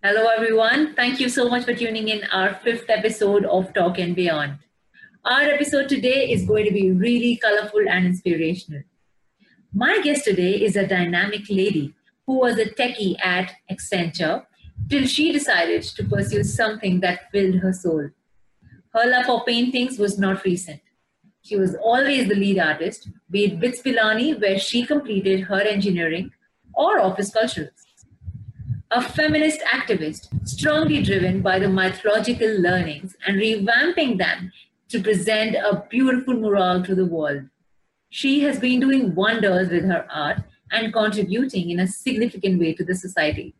Hello, 0.00 0.28
everyone. 0.28 0.94
Thank 0.94 1.18
you 1.18 1.28
so 1.28 1.48
much 1.48 1.64
for 1.64 1.74
tuning 1.74 2.06
in 2.06 2.22
our 2.30 2.54
fifth 2.54 2.88
episode 2.88 3.44
of 3.46 3.74
Talk 3.74 3.98
and 3.98 4.14
Beyond. 4.14 4.58
Our 5.24 5.40
episode 5.40 5.88
today 5.88 6.30
is 6.30 6.46
going 6.46 6.66
to 6.66 6.70
be 6.70 6.92
really 6.92 7.36
colorful 7.38 7.80
and 7.90 8.06
inspirational. 8.06 8.82
My 9.74 9.98
guest 10.04 10.24
today 10.24 10.52
is 10.52 10.76
a 10.76 10.86
dynamic 10.86 11.50
lady 11.50 11.96
who 12.26 12.38
was 12.38 12.58
a 12.58 12.66
techie 12.66 13.16
at 13.24 13.50
Accenture 13.68 14.46
till 14.88 15.04
she 15.08 15.32
decided 15.32 15.82
to 15.82 16.04
pursue 16.04 16.44
something 16.44 17.00
that 17.00 17.28
filled 17.32 17.56
her 17.56 17.72
soul. 17.72 18.10
Her 18.94 19.10
love 19.10 19.26
for 19.26 19.44
paintings 19.44 19.98
was 19.98 20.16
not 20.16 20.44
recent. 20.44 20.80
She 21.42 21.56
was 21.56 21.74
always 21.74 22.28
the 22.28 22.36
lead 22.36 22.60
artist, 22.60 23.08
be 23.28 23.46
it 23.46 23.58
BITS 23.58 23.82
Pilani, 23.82 24.40
where 24.40 24.60
she 24.60 24.86
completed 24.86 25.40
her 25.40 25.60
engineering, 25.60 26.30
or 26.72 27.00
office 27.00 27.34
culturals. 27.34 27.87
A 28.90 29.02
feminist 29.02 29.60
activist, 29.70 30.48
strongly 30.48 31.02
driven 31.02 31.42
by 31.42 31.58
the 31.58 31.68
mythological 31.68 32.48
learnings 32.58 33.14
and 33.26 33.36
revamping 33.36 34.16
them 34.16 34.50
to 34.88 35.02
present 35.02 35.56
a 35.56 35.84
beautiful 35.90 36.32
mural 36.32 36.82
to 36.84 36.94
the 36.94 37.04
world. 37.04 37.42
She 38.08 38.40
has 38.40 38.58
been 38.58 38.80
doing 38.80 39.14
wonders 39.14 39.68
with 39.68 39.84
her 39.84 40.06
art 40.10 40.38
and 40.72 40.90
contributing 40.90 41.68
in 41.68 41.80
a 41.80 41.86
significant 41.86 42.58
way 42.58 42.72
to 42.72 42.82
the 42.82 42.94
society. 42.94 43.54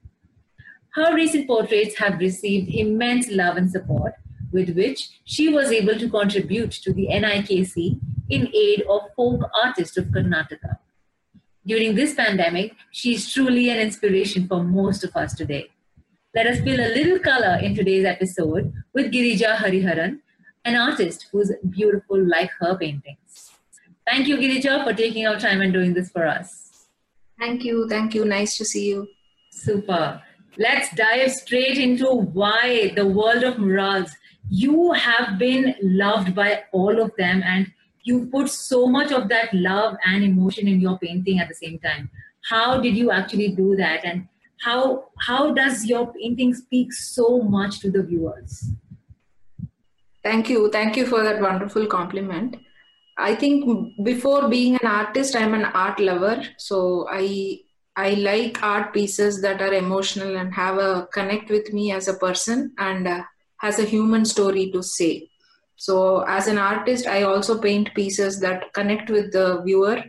Her 0.95 1.14
recent 1.14 1.47
portraits 1.47 1.98
have 1.98 2.20
received 2.20 2.70
immense 2.70 3.28
love 3.30 3.58
and 3.58 3.70
support, 3.70 4.14
with 4.50 4.74
which 4.74 5.10
she 5.27 5.50
was 5.50 5.70
able 5.70 5.98
to 5.98 6.08
contribute 6.08 6.70
to 6.70 6.95
the 6.95 7.08
NIKC 7.08 8.00
in 8.30 8.48
aid 8.55 8.83
of 8.88 9.02
folk 9.14 9.42
artists 9.62 9.98
of 9.98 10.06
Karnataka. 10.06 10.78
During 11.68 11.95
this 11.95 12.14
pandemic, 12.14 12.74
she 12.92 13.14
is 13.14 13.30
truly 13.30 13.68
an 13.68 13.78
inspiration 13.78 14.48
for 14.48 14.64
most 14.64 15.05
of 15.05 15.14
us 15.14 15.34
today. 15.34 15.69
Let 16.34 16.47
us 16.47 16.61
feel 16.61 16.80
a 16.80 16.94
little 16.94 17.19
color 17.19 17.58
in 17.61 17.74
today's 17.74 18.06
episode 18.06 18.72
with 18.94 19.12
Girija 19.12 19.56
Hariharan, 19.56 20.20
an 20.64 20.77
artist 20.77 21.27
who's 21.30 21.52
beautiful 21.69 22.27
like 22.27 22.50
her 22.61 22.74
paintings. 22.74 23.50
Thank 24.06 24.28
you, 24.28 24.39
Girija, 24.39 24.83
for 24.83 24.94
taking 24.94 25.27
our 25.27 25.39
time 25.39 25.61
and 25.61 25.70
doing 25.70 25.92
this 25.92 26.08
for 26.08 26.27
us. 26.27 26.86
Thank 27.39 27.64
you. 27.64 27.86
Thank 27.86 28.14
you. 28.14 28.24
Nice 28.24 28.56
to 28.56 28.64
see 28.64 28.89
you. 28.89 29.06
Super. 29.50 30.22
Let's 30.56 30.94
dive 30.96 31.33
straight 31.33 31.77
into 31.77 32.06
why 32.06 32.92
the 32.96 33.06
world 33.06 33.44
of 33.44 33.58
murals. 33.58 34.11
You 34.48 34.92
have 34.94 35.39
been 35.39 35.74
loved 35.83 36.34
by 36.34 36.62
all 36.72 36.98
of 36.98 37.12
them, 37.19 37.42
and 37.44 37.70
you 38.09 38.27
put 38.33 38.51
so 38.51 38.87
much 38.97 39.12
of 39.12 39.28
that 39.28 39.53
love 39.53 39.97
and 40.06 40.25
emotion 40.25 40.69
in 40.69 40.81
your 40.81 40.98
painting 40.98 41.41
at 41.41 41.48
the 41.48 41.55
same 41.55 41.78
time. 41.78 42.11
How 42.48 42.81
did 42.81 42.97
you 42.97 43.11
actually 43.11 43.48
do 43.61 43.77
that, 43.77 44.05
and 44.05 44.27
how 44.67 44.83
how 45.27 45.53
does 45.53 45.84
your 45.92 46.05
painting 46.14 46.55
speak 46.55 46.92
so 46.92 47.42
much 47.56 47.81
to 47.81 47.91
the 47.91 48.03
viewers? 48.03 48.70
Thank 50.23 50.51
you. 50.51 50.70
Thank 50.70 50.97
you 50.97 51.06
for 51.06 51.23
that 51.23 51.41
wonderful 51.41 51.86
compliment. 51.86 52.56
I 53.19 53.34
think 53.34 54.05
before 54.05 54.48
being 54.48 54.75
an 54.77 54.86
artist, 54.86 55.36
I'm 55.36 55.55
an 55.55 55.64
art 55.64 56.01
lover. 56.01 56.42
So 56.56 57.06
I 57.11 57.61
I 57.97 58.11
like 58.14 58.62
art 58.62 58.92
pieces 58.95 59.41
that 59.42 59.61
are 59.61 59.73
emotional 59.75 60.36
and 60.36 60.55
have 60.55 60.79
a 60.79 61.09
connect 61.12 61.51
with 61.51 61.73
me 61.73 61.91
as 61.92 62.06
a 62.06 62.14
person 62.14 62.73
and 62.79 63.09
uh, 63.09 63.23
has 63.59 63.81
a 63.81 63.91
human 63.95 64.25
story 64.25 64.70
to 64.73 64.83
say. 64.83 65.31
So 65.78 66.22
as 66.22 66.48
an 66.48 66.58
artist, 66.58 67.06
I 67.06 67.22
also 67.22 67.60
paint 67.60 67.94
pieces 67.94 68.40
that 68.40 68.72
connect 68.74 69.10
with 69.10 69.32
the 69.32 69.62
viewer, 69.62 70.02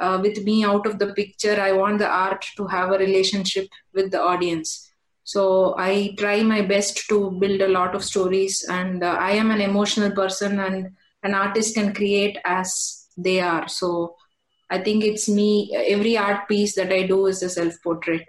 uh, 0.00 0.18
with 0.20 0.42
me 0.42 0.64
out 0.64 0.86
of 0.86 0.98
the 0.98 1.14
picture. 1.14 1.58
I 1.60 1.70
want 1.70 1.98
the 2.00 2.08
art 2.08 2.44
to 2.56 2.66
have 2.66 2.90
a 2.90 2.98
relationship 2.98 3.68
with 3.94 4.10
the 4.10 4.20
audience. 4.20 4.92
So 5.22 5.76
I 5.78 6.16
try 6.18 6.42
my 6.42 6.62
best 6.62 7.08
to 7.08 7.30
build 7.30 7.60
a 7.60 7.68
lot 7.68 7.94
of 7.94 8.04
stories, 8.04 8.66
and 8.68 9.04
uh, 9.04 9.16
I 9.18 9.30
am 9.30 9.52
an 9.52 9.60
emotional 9.60 10.10
person, 10.10 10.58
and 10.58 10.90
an 11.22 11.34
artist 11.34 11.76
can 11.76 11.94
create 11.94 12.36
as 12.44 13.06
they 13.16 13.40
are. 13.40 13.68
So 13.68 14.16
I 14.68 14.82
think 14.82 15.04
it's 15.04 15.28
me, 15.28 15.70
every 15.74 16.18
art 16.18 16.48
piece 16.48 16.74
that 16.74 16.92
I 16.92 17.06
do 17.06 17.26
is 17.26 17.40
a 17.42 17.48
self 17.48 17.74
portrait. 17.84 18.28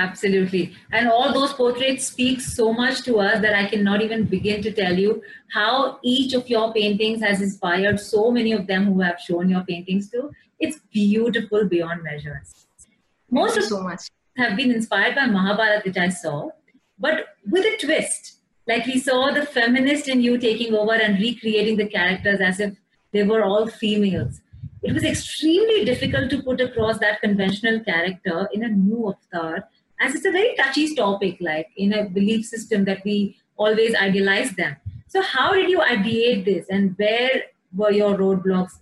Absolutely. 0.00 0.74
And 0.92 1.08
all 1.08 1.30
those 1.34 1.52
portraits 1.52 2.06
speak 2.06 2.40
so 2.40 2.72
much 2.72 3.02
to 3.02 3.18
us 3.20 3.42
that 3.42 3.54
I 3.54 3.66
cannot 3.68 4.00
even 4.00 4.24
begin 4.24 4.62
to 4.62 4.72
tell 4.72 4.98
you 4.98 5.22
how 5.52 5.98
each 6.02 6.32
of 6.32 6.48
your 6.48 6.72
paintings 6.72 7.20
has 7.20 7.42
inspired 7.42 8.00
so 8.00 8.30
many 8.30 8.52
of 8.52 8.66
them 8.66 8.86
who 8.86 9.02
have 9.02 9.20
shown 9.20 9.50
your 9.50 9.62
paintings 9.64 10.08
to. 10.12 10.30
It's 10.58 10.78
beautiful 10.90 11.68
beyond 11.68 12.02
measures. 12.02 12.66
Most 13.30 13.58
of 13.58 13.64
so 13.64 13.82
much 13.82 14.08
have 14.38 14.56
been 14.56 14.70
inspired 14.70 15.16
by 15.16 15.26
Mahabharata, 15.26 15.82
which 15.84 15.98
I 15.98 16.08
saw, 16.08 16.48
but 16.98 17.36
with 17.50 17.66
a 17.66 17.76
twist. 17.76 18.38
Like 18.66 18.86
we 18.86 18.98
saw 18.98 19.32
the 19.32 19.44
feminist 19.44 20.08
in 20.08 20.22
you 20.22 20.38
taking 20.38 20.74
over 20.74 20.94
and 20.94 21.18
recreating 21.18 21.76
the 21.76 21.88
characters 21.88 22.40
as 22.40 22.58
if 22.58 22.74
they 23.12 23.22
were 23.22 23.44
all 23.44 23.66
females 23.66 24.40
it 24.82 24.92
was 24.94 25.04
extremely 25.04 25.84
difficult 25.84 26.30
to 26.30 26.42
put 26.42 26.60
across 26.60 26.98
that 26.98 27.20
conventional 27.20 27.80
character 27.80 28.48
in 28.52 28.64
a 28.64 28.68
new 28.68 29.14
avatar 29.14 29.68
as 30.00 30.14
it's 30.14 30.24
a 30.24 30.32
very 30.32 30.54
touchy 30.56 30.94
topic 30.94 31.36
like 31.40 31.68
in 31.76 31.92
a 31.92 32.08
belief 32.08 32.44
system 32.46 32.84
that 32.84 33.04
we 33.04 33.36
always 33.56 33.94
idealize 33.94 34.52
them. 34.52 34.76
So 35.08 35.22
how 35.22 35.54
did 35.54 35.68
you 35.68 35.80
ideate 35.80 36.44
this 36.44 36.66
and 36.70 36.94
where 36.96 37.42
were 37.74 37.92
your 37.92 38.16
roadblocks? 38.16 38.78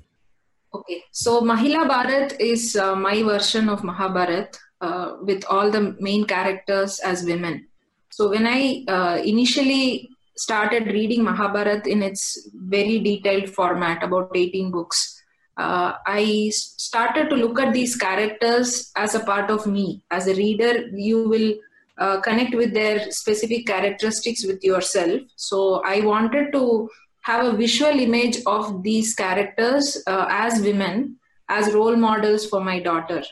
Okay 0.75 1.03
so 1.11 1.41
mahila 1.41 1.89
bharat 1.89 2.39
is 2.41 2.77
uh, 2.77 2.95
my 2.95 3.23
version 3.23 3.69
of 3.69 3.83
mahabharat 3.83 4.59
uh, 4.81 5.17
with 5.23 5.45
all 5.51 5.71
the 5.71 5.97
main 6.01 6.25
characters 6.25 7.01
as 7.01 7.25
women. 7.25 7.67
So 8.11 8.31
when 8.31 8.47
i 8.47 8.85
uh, 8.89 9.17
initially 9.25 10.09
started 10.37 10.87
reading 10.87 11.25
mahabharat 11.25 11.87
in 11.87 12.03
its 12.03 12.49
very 12.55 13.01
detailed 13.01 13.49
format 13.51 14.03
about 14.03 14.31
18 14.35 14.71
books 14.71 15.18
uh, 15.59 15.95
I 16.07 16.51
started 16.55 17.29
to 17.31 17.37
look 17.37 17.61
at 17.61 17.73
these 17.73 17.97
characters 17.97 18.91
as 18.97 19.15
a 19.15 19.21
part 19.21 19.51
of 19.51 19.67
me. 19.67 20.03
As 20.11 20.29
a 20.29 20.35
reader, 20.35 20.87
you 20.93 21.29
will 21.29 21.55
uh, 21.99 22.21
connect 22.21 22.55
with 22.55 22.73
their 22.73 23.11
specific 23.11 23.67
characteristics 23.67 24.47
with 24.47 24.63
yourself. 24.63 25.21
So 25.35 25.83
I 25.85 26.01
wanted 26.01 26.53
to 26.53 26.89
have 27.23 27.45
a 27.45 27.57
visual 27.57 27.99
image 27.99 28.39
of 28.47 28.85
these 28.85 29.15
characters 29.15 30.01
uh, 30.07 30.27
as 30.29 30.61
women, 30.63 31.17
as 31.49 31.75
role 31.75 31.97
models 31.97 32.47
for 32.47 32.61
my 32.61 32.79
daughter. 32.79 33.25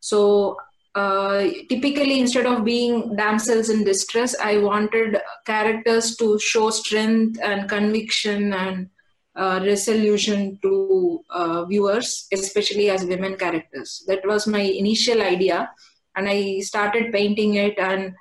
So 0.00 0.56
uh, 0.94 1.48
typically, 1.68 2.18
instead 2.20 2.46
of 2.46 2.64
being 2.64 3.14
damsels 3.16 3.68
in 3.68 3.84
distress, 3.84 4.34
I 4.42 4.56
wanted 4.56 5.18
characters 5.44 6.16
to 6.16 6.38
show 6.38 6.70
strength 6.70 7.38
and 7.42 7.68
conviction 7.68 8.54
and 8.54 8.88
uh, 9.36 9.60
resolution 9.62 10.58
to 10.62 11.20
uh, 11.30 11.64
viewers, 11.66 12.26
especially 12.32 12.90
as 12.90 13.04
women 13.04 13.36
characters. 13.36 14.04
That 14.06 14.26
was 14.26 14.46
my 14.46 14.60
initial 14.60 15.20
idea, 15.22 15.70
and 16.16 16.28
I 16.28 16.60
started 16.60 17.12
painting 17.12 17.54
it. 17.54 17.78
And 17.78 18.14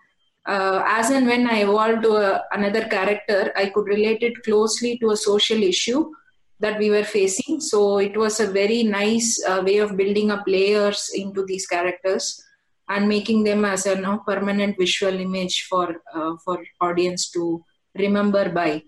uh, 0.45 0.83
as 0.85 1.09
and 1.09 1.25
when 1.27 1.47
I 1.47 1.61
evolved 1.63 2.03
to 2.03 2.15
a, 2.15 2.43
another 2.51 2.85
character, 2.85 3.51
I 3.55 3.67
could 3.67 3.85
relate 3.85 4.23
it 4.23 4.43
closely 4.43 4.97
to 4.99 5.11
a 5.11 5.17
social 5.17 5.61
issue 5.63 6.11
that 6.59 6.79
we 6.79 6.89
were 6.89 7.03
facing. 7.03 7.59
So 7.61 7.97
it 7.97 8.17
was 8.17 8.39
a 8.39 8.51
very 8.51 8.83
nice 8.83 9.41
uh, 9.47 9.61
way 9.65 9.77
of 9.77 9.97
building 9.97 10.31
up 10.31 10.43
layers 10.47 11.11
into 11.13 11.45
these 11.45 11.67
characters 11.67 12.41
and 12.89 13.09
making 13.09 13.43
them 13.43 13.65
as 13.65 13.85
a 13.85 13.95
you 13.95 14.01
know, 14.01 14.21
permanent 14.25 14.77
visual 14.77 15.13
image 15.13 15.65
for 15.69 15.95
uh, 16.13 16.33
for 16.43 16.63
audience 16.81 17.29
to 17.31 17.63
remember 17.97 18.49
by 18.49 18.83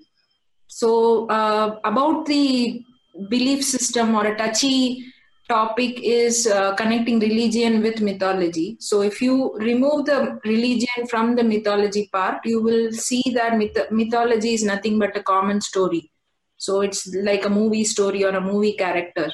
so, 0.67 1.27
uh, 1.27 1.79
about 1.83 2.25
the 2.25 2.83
belief 3.29 3.63
system 3.63 4.15
or 4.15 4.25
a 4.27 4.37
touchy 4.37 5.05
topic 5.49 5.99
is 6.03 6.45
uh, 6.45 6.75
connecting 6.75 7.19
religion 7.19 7.81
with 7.81 8.01
mythology. 8.01 8.77
So, 8.79 9.01
if 9.01 9.21
you 9.21 9.55
remove 9.55 10.05
the 10.05 10.39
religion 10.43 11.07
from 11.09 11.35
the 11.35 11.43
mythology 11.43 12.09
part, 12.11 12.45
you 12.45 12.61
will 12.61 12.91
see 12.91 13.23
that 13.33 13.57
myth- 13.57 13.91
mythology 13.91 14.53
is 14.53 14.63
nothing 14.63 14.99
but 14.99 15.15
a 15.15 15.23
common 15.23 15.61
story. 15.61 16.11
So, 16.57 16.81
it's 16.81 17.07
like 17.15 17.45
a 17.45 17.49
movie 17.49 17.85
story 17.85 18.23
or 18.23 18.29
a 18.29 18.41
movie 18.41 18.73
character. 18.73 19.31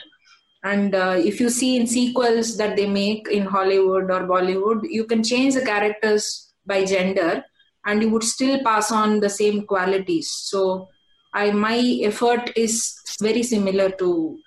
And 0.63 0.95
uh, 0.95 1.15
if 1.18 1.39
you 1.41 1.50
see 1.50 1.75
in 1.75 1.88
sequels 1.88 2.57
that 2.57 2.75
they 2.77 2.88
make 2.88 3.27
in 3.29 3.45
Hollywood 3.45 4.09
or 4.09 4.21
Bollywood, 4.27 4.81
you 4.83 5.06
can 5.06 5.24
change 5.24 5.56
the 5.56 5.65
characters 5.65 6.53
by 6.65 6.86
gender 6.86 7.44
and 7.86 8.01
you 8.01 8.09
would 8.12 8.24
still 8.24 8.63
pass 8.63 8.91
on 8.91 9.19
the 9.19 9.29
same 9.29 9.65
qualities. 9.65 10.29
So, 10.29 10.89
I 11.33 11.51
my 11.51 11.77
effort 12.03 12.51
is 12.56 12.95
very 13.21 13.44
similar 13.44 13.89
to 13.91 14.38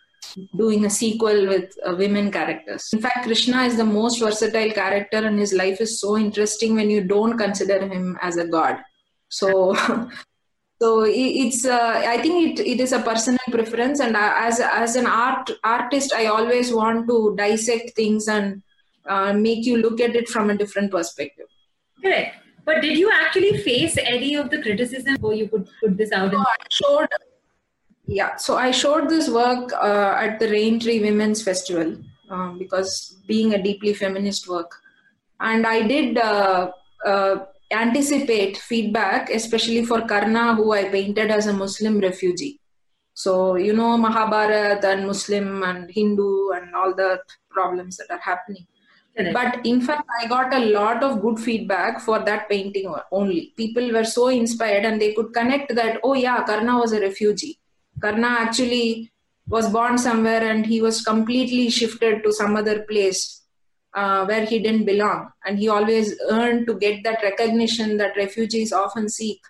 doing 0.56 0.84
a 0.84 0.90
sequel 0.90 1.46
with 1.46 1.72
uh, 1.86 1.94
women 1.96 2.30
characters. 2.30 2.88
In 2.92 3.00
fact, 3.00 3.24
Krishna 3.24 3.62
is 3.62 3.76
the 3.76 3.84
most 3.84 4.20
versatile 4.20 4.70
character, 4.70 5.18
and 5.18 5.38
his 5.38 5.52
life 5.52 5.80
is 5.80 6.00
so 6.00 6.16
interesting 6.16 6.74
when 6.74 6.90
you 6.90 7.02
don't 7.04 7.38
consider 7.38 7.86
him 7.86 8.18
as 8.20 8.36
a 8.36 8.46
god. 8.46 8.78
So. 9.28 9.76
so 10.78 11.04
it's 11.08 11.64
uh, 11.64 12.02
i 12.06 12.18
think 12.20 12.58
it, 12.58 12.66
it 12.66 12.80
is 12.80 12.92
a 12.92 13.00
personal 13.00 13.46
preference 13.50 13.98
and 13.98 14.14
as 14.14 14.60
as 14.60 14.94
an 14.94 15.06
art 15.06 15.50
artist 15.64 16.12
i 16.12 16.26
always 16.26 16.70
want 16.70 17.08
to 17.08 17.34
dissect 17.34 17.96
things 17.96 18.28
and 18.28 18.62
uh, 19.08 19.32
make 19.32 19.64
you 19.64 19.78
look 19.78 20.00
at 20.00 20.14
it 20.14 20.28
from 20.28 20.50
a 20.50 20.56
different 20.56 20.90
perspective 20.90 21.46
correct 22.02 22.45
But 22.66 22.82
did 22.82 22.98
you 22.98 23.10
actually 23.14 23.58
face 23.58 23.96
any 23.96 24.34
of 24.34 24.50
the 24.50 24.60
criticism 24.60 25.14
before 25.14 25.34
you 25.34 25.48
could 25.48 25.68
put 25.80 25.96
this 25.96 26.10
out? 26.10 26.32
So 26.32 26.38
I 26.38 26.56
showed, 26.68 27.08
yeah. 28.06 28.36
So 28.36 28.56
I 28.56 28.72
showed 28.72 29.08
this 29.08 29.30
work 29.30 29.72
uh, 29.72 30.14
at 30.18 30.40
the 30.40 30.46
Raintree 30.46 31.00
Women's 31.00 31.42
Festival 31.44 31.96
um, 32.28 32.58
because 32.58 33.18
being 33.28 33.54
a 33.54 33.62
deeply 33.62 33.94
feminist 33.94 34.48
work, 34.48 34.72
and 35.38 35.64
I 35.64 35.86
did 35.86 36.18
uh, 36.18 36.72
uh, 37.04 37.36
anticipate 37.70 38.56
feedback, 38.56 39.30
especially 39.30 39.84
for 39.84 40.02
Karna, 40.02 40.56
who 40.56 40.72
I 40.72 40.88
painted 40.88 41.30
as 41.30 41.46
a 41.46 41.52
Muslim 41.52 42.00
refugee. 42.00 42.58
So 43.14 43.54
you 43.54 43.74
know 43.74 43.96
Mahabharat 43.96 44.84
and 44.84 45.06
Muslim 45.06 45.62
and 45.62 45.88
Hindu 45.88 46.50
and 46.50 46.74
all 46.74 46.94
the 46.94 47.22
problems 47.48 47.96
that 47.98 48.10
are 48.10 48.18
happening. 48.18 48.66
Correct. 49.16 49.32
But 49.34 49.64
in 49.66 49.80
fact, 49.80 50.06
I 50.20 50.26
got 50.26 50.52
a 50.52 50.58
lot 50.58 51.02
of 51.02 51.22
good 51.22 51.38
feedback 51.38 52.00
for 52.00 52.18
that 52.18 52.48
painting 52.50 52.94
only. 53.10 53.54
People 53.56 53.90
were 53.92 54.04
so 54.04 54.28
inspired 54.28 54.84
and 54.84 55.00
they 55.00 55.14
could 55.14 55.32
connect 55.32 55.74
that, 55.74 56.00
oh, 56.04 56.14
yeah, 56.14 56.44
Karna 56.44 56.78
was 56.78 56.92
a 56.92 57.00
refugee. 57.00 57.58
Karna 58.00 58.26
actually 58.28 59.10
was 59.48 59.70
born 59.70 59.96
somewhere 59.96 60.42
and 60.42 60.66
he 60.66 60.82
was 60.82 61.00
completely 61.02 61.70
shifted 61.70 62.22
to 62.24 62.32
some 62.32 62.56
other 62.56 62.82
place 62.82 63.42
uh, 63.94 64.26
where 64.26 64.44
he 64.44 64.58
didn't 64.58 64.84
belong. 64.84 65.30
And 65.46 65.58
he 65.58 65.68
always 65.68 66.14
earned 66.28 66.66
to 66.66 66.74
get 66.74 67.02
that 67.04 67.22
recognition 67.22 67.96
that 67.96 68.16
refugees 68.16 68.70
often 68.70 69.08
seek, 69.08 69.40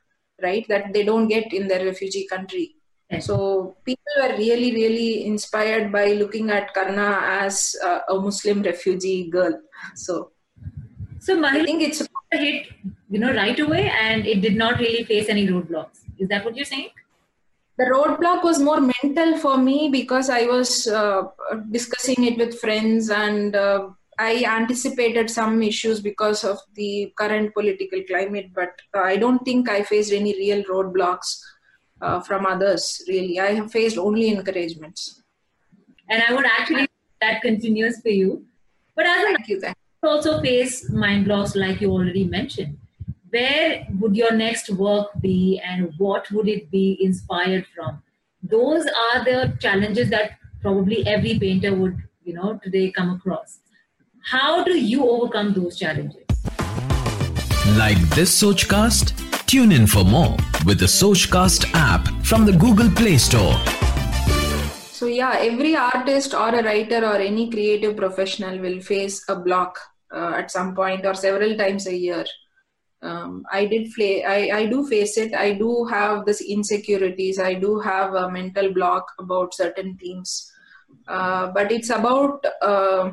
right? 0.41 0.65
That 0.69 0.93
they 0.93 1.03
don't 1.03 1.27
get 1.27 1.53
in 1.53 1.67
their 1.67 1.85
refugee 1.85 2.27
country. 2.29 2.76
So 3.21 3.77
people 3.85 4.03
were 4.21 4.37
really, 4.37 4.73
really 4.73 5.27
inspired 5.27 5.93
by 5.93 6.13
looking 6.13 6.51
at 6.51 6.75
Karna 6.75 7.21
as 7.23 7.77
uh, 7.85 8.01
a 8.09 8.19
Muslim 8.19 8.63
refugee 8.63 9.31
girl. 9.31 9.61
So, 9.95 10.33
so 11.21 11.45
I 11.45 11.65
think 11.65 11.83
it's 11.83 12.01
a 12.01 12.37
hit, 12.37 12.67
you 13.09 13.21
know, 13.21 13.33
right 13.33 13.59
away, 13.59 13.91
and 14.01 14.27
it 14.27 14.41
did 14.41 14.57
not 14.57 14.81
really 14.81 15.05
face 15.05 15.29
any 15.29 15.47
roadblocks. 15.47 16.01
Is 16.19 16.29
that 16.29 16.45
what 16.45 16.57
you're 16.57 16.65
saying? 16.65 16.91
The 17.79 17.85
roadblock 17.85 18.43
was 18.43 18.59
more 18.59 18.81
mental 18.81 19.39
for 19.39 19.57
me 19.57 19.89
because 19.89 20.29
I 20.29 20.47
was 20.47 20.89
uh, 20.89 21.25
discussing 21.71 22.25
it 22.25 22.39
with 22.39 22.59
friends 22.59 23.11
and 23.11 23.55
uh, 23.55 23.91
I 24.19 24.45
anticipated 24.45 25.31
some 25.31 25.63
issues 25.63 26.01
because 26.01 26.43
of 26.43 26.59
the 26.75 27.13
current 27.17 27.53
political 27.53 28.03
climate, 28.05 28.51
but 28.55 28.71
I 28.95 29.17
don't 29.17 29.45
think 29.45 29.69
I 29.69 29.83
faced 29.83 30.13
any 30.13 30.33
real 30.35 30.65
roadblocks 30.65 31.39
uh, 32.01 32.21
from 32.21 32.47
others 32.47 33.03
really. 33.09 33.41
I 33.41 33.53
have 33.55 33.71
faced 33.71 33.99
only 33.99 34.29
encouragements. 34.29 35.23
And 36.09 36.23
i 36.23 36.33
would 36.33 36.47
actually 36.47 36.89
that 37.21 37.43
continues 37.43 38.01
for 38.01 38.11
you. 38.11 38.45
But 38.95 39.07
as 39.07 39.25
thank 39.25 39.49
you, 39.49 39.61
thank 39.61 39.77
you. 40.03 40.09
also 40.09 40.41
face 40.41 40.89
mind 40.91 41.25
blocks 41.25 41.57
like 41.57 41.81
you 41.81 41.91
already 41.91 42.25
mentioned. 42.25 42.79
Where 43.31 43.87
would 43.99 44.17
your 44.17 44.33
next 44.33 44.71
work 44.71 45.09
be 45.21 45.61
and 45.65 45.93
what 45.99 46.31
would 46.31 46.49
it 46.49 46.71
be 46.71 46.99
inspired 47.01 47.67
from? 47.75 48.03
Those 48.43 48.87
are 48.87 49.25
the 49.25 49.57
challenges 49.61 50.11
that 50.11 50.39
probably 50.61 51.07
every 51.07 51.39
painter 51.39 51.75
would 51.75 51.97
you 52.25 52.35
know 52.35 52.61
today 52.63 52.91
come 52.91 53.11
across. 53.11 53.59
How 54.23 54.65
do 54.65 54.79
you 54.79 55.09
overcome 55.09 55.53
those 55.55 55.79
challenges? 55.79 56.25
Like 57.77 57.99
this 58.11 58.43
sochcast 58.43 59.26
Tune 59.47 59.71
in 59.71 59.87
for 59.87 60.03
more 60.03 60.37
with 60.65 60.81
the 60.81 60.87
Sochcast 60.87 61.71
app 61.73 62.09
from 62.25 62.45
the 62.45 62.53
Google 62.53 62.91
Play 62.91 63.17
Store. 63.17 63.55
So, 64.91 65.07
yeah, 65.07 65.37
every 65.39 65.77
artist 65.77 66.35
or 66.35 66.49
a 66.49 66.65
writer 66.65 67.07
or 67.07 67.15
any 67.15 67.49
creative 67.49 67.97
professional 67.97 68.59
will 68.59 68.81
face 68.81 69.25
a 69.29 69.37
block 69.37 69.79
uh, 70.13 70.33
at 70.37 70.51
some 70.51 70.75
point 70.75 71.07
or 71.07 71.15
several 71.15 71.57
times 71.57 71.87
a 71.87 71.97
year. 71.97 72.25
Um, 73.03 73.45
I 73.53 73.67
did 73.67 73.93
play, 73.95 74.25
I, 74.25 74.59
I 74.59 74.67
do 74.67 74.85
face 74.85 75.17
it. 75.17 75.33
I 75.33 75.53
do 75.53 75.85
have 75.85 76.27
this 76.27 76.41
insecurities. 76.41 77.39
I 77.39 77.55
do 77.55 77.79
have 77.79 78.15
a 78.15 78.29
mental 78.29 78.73
block 78.73 79.07
about 79.21 79.55
certain 79.55 79.97
themes. 79.97 80.51
Uh, 81.07 81.53
but 81.53 81.71
it's 81.71 81.91
about 81.91 82.45
uh, 82.63 83.13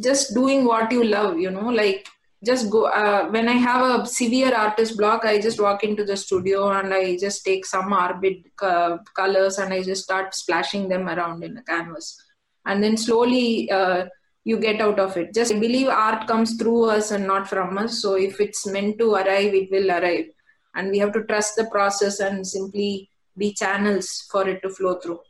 just 0.00 0.34
doing 0.34 0.64
what 0.64 0.92
you 0.92 1.02
love, 1.02 1.36
you 1.36 1.50
know, 1.50 1.68
like 1.68 2.06
just 2.44 2.70
go 2.70 2.84
uh, 2.86 3.28
when 3.30 3.48
i 3.48 3.52
have 3.52 3.82
a 3.82 4.06
severe 4.06 4.54
artist 4.54 4.96
block 4.96 5.24
i 5.24 5.40
just 5.40 5.60
walk 5.60 5.82
into 5.82 6.04
the 6.04 6.16
studio 6.16 6.70
and 6.70 6.94
i 6.94 7.16
just 7.16 7.44
take 7.44 7.66
some 7.66 7.92
arbid 7.92 8.44
uh, 8.62 8.96
colors 9.14 9.58
and 9.58 9.72
i 9.72 9.82
just 9.82 10.04
start 10.04 10.34
splashing 10.34 10.88
them 10.88 11.08
around 11.08 11.42
in 11.42 11.54
the 11.54 11.62
canvas. 11.62 12.22
And 12.66 12.82
then 12.82 12.96
slowly 12.98 13.70
uh, 13.70 14.06
you 14.44 14.58
get 14.58 14.80
out 14.80 14.98
of 14.98 15.16
it. 15.16 15.32
Just 15.34 15.52
believe 15.58 15.88
art 15.88 16.26
comes 16.26 16.56
through 16.56 16.84
us 16.90 17.10
and 17.12 17.26
not 17.26 17.48
from 17.48 17.78
us. 17.78 18.02
So 18.02 18.14
if 18.14 18.40
it's 18.40 18.66
meant 18.66 18.98
to 18.98 19.14
arrive 19.14 19.54
it 19.54 19.70
will 19.70 19.90
arrive. 19.90 20.26
And 20.74 20.90
we 20.90 20.98
have 20.98 21.12
to 21.14 21.24
trust 21.24 21.56
the 21.56 21.64
process 21.64 22.20
and 22.20 22.46
simply 22.46 23.08
be 23.36 23.54
channels 23.54 24.26
for 24.30 24.46
it 24.46 24.60
to 24.62 24.70
flow 24.70 24.96
through 25.00 25.20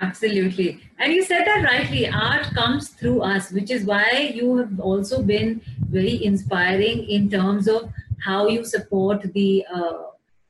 Absolutely. 0.00 0.80
And 0.98 1.12
you 1.12 1.24
said 1.24 1.44
that 1.44 1.64
rightly. 1.64 2.08
Art 2.08 2.54
comes 2.54 2.90
through 2.90 3.22
us, 3.22 3.50
which 3.50 3.70
is 3.70 3.84
why 3.84 4.32
you 4.32 4.56
have 4.56 4.78
also 4.78 5.22
been 5.22 5.60
very 5.90 6.24
inspiring 6.24 7.08
in 7.08 7.28
terms 7.28 7.66
of 7.68 7.90
how 8.24 8.46
you 8.46 8.64
support 8.64 9.32
the 9.32 9.66
uh, 9.72 10.02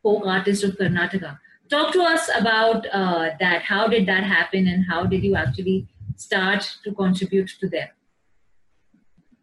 folk 0.02 0.26
artists 0.26 0.64
of 0.64 0.76
Karnataka. 0.76 1.38
Talk 1.70 1.92
to 1.92 2.02
us 2.02 2.30
about 2.36 2.86
uh, 2.92 3.30
that. 3.40 3.62
How 3.62 3.88
did 3.88 4.06
that 4.06 4.24
happen, 4.24 4.66
and 4.66 4.84
how 4.84 5.04
did 5.04 5.22
you 5.22 5.34
actually 5.34 5.86
start 6.16 6.76
to 6.84 6.92
contribute 6.92 7.50
to 7.60 7.68
them? 7.68 7.88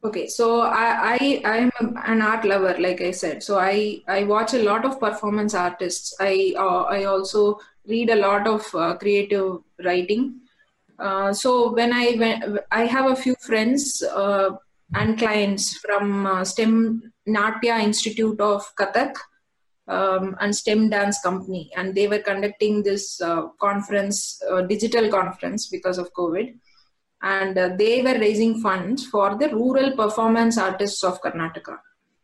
Okay, 0.06 0.28
so 0.28 0.62
I 0.62 1.18
I 1.20 1.42
I'm 1.52 1.72
an 2.06 2.22
art 2.22 2.46
lover, 2.46 2.76
like 2.78 3.02
I 3.02 3.10
said. 3.10 3.42
So 3.42 3.58
I 3.58 4.02
I 4.08 4.24
watch 4.24 4.54
a 4.54 4.62
lot 4.62 4.86
of 4.86 5.00
performance 5.00 5.56
artists. 5.56 6.14
I 6.20 6.54
uh, 6.56 6.84
I 6.98 7.06
also 7.06 7.60
read 7.88 8.12
a 8.12 8.22
lot 8.28 8.48
of 8.48 8.64
uh, 8.76 8.98
creative 8.98 9.62
writing. 9.84 10.42
Uh, 11.00 11.34
so 11.34 11.74
when 11.74 11.92
I 11.92 12.12
when, 12.18 12.60
I 12.72 12.86
have 12.86 13.10
a 13.10 13.16
few 13.16 13.36
friends 13.48 14.04
uh, 14.04 14.52
and 14.94 15.18
clients 15.18 15.78
from 15.78 16.28
uh, 16.28 16.44
STEM 16.44 17.12
Natya 17.26 17.80
Institute 17.80 18.40
of 18.40 18.64
Kathak 18.76 19.16
um, 19.88 20.36
and 20.40 20.56
STEM 20.56 20.90
Dance 20.92 21.20
Company, 21.22 21.72
and 21.76 21.96
they 21.96 22.08
were 22.08 22.20
conducting 22.20 22.84
this 22.84 23.20
uh, 23.22 23.48
conference, 23.60 24.40
digital 24.68 25.10
conference 25.10 25.68
because 25.68 25.98
of 25.98 26.14
COVID, 26.14 26.54
and 27.26 27.58
they 27.80 28.02
were 28.02 28.20
raising 28.20 28.62
funds 28.62 29.06
for 29.08 29.36
the 29.36 29.50
rural 29.50 29.92
performance 29.96 30.58
artists 30.58 31.04
of 31.04 31.22
Karnataka. 31.22 31.78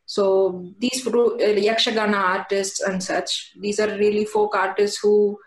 So 0.06 0.74
these 0.78 1.04
Yakshagana 1.04 2.22
artists 2.38 2.82
and 2.82 3.02
such, 3.02 3.54
these 3.60 3.80
are 3.80 3.98
really 3.98 4.26
folk 4.26 4.56
artists 4.56 5.00
who 5.02 5.40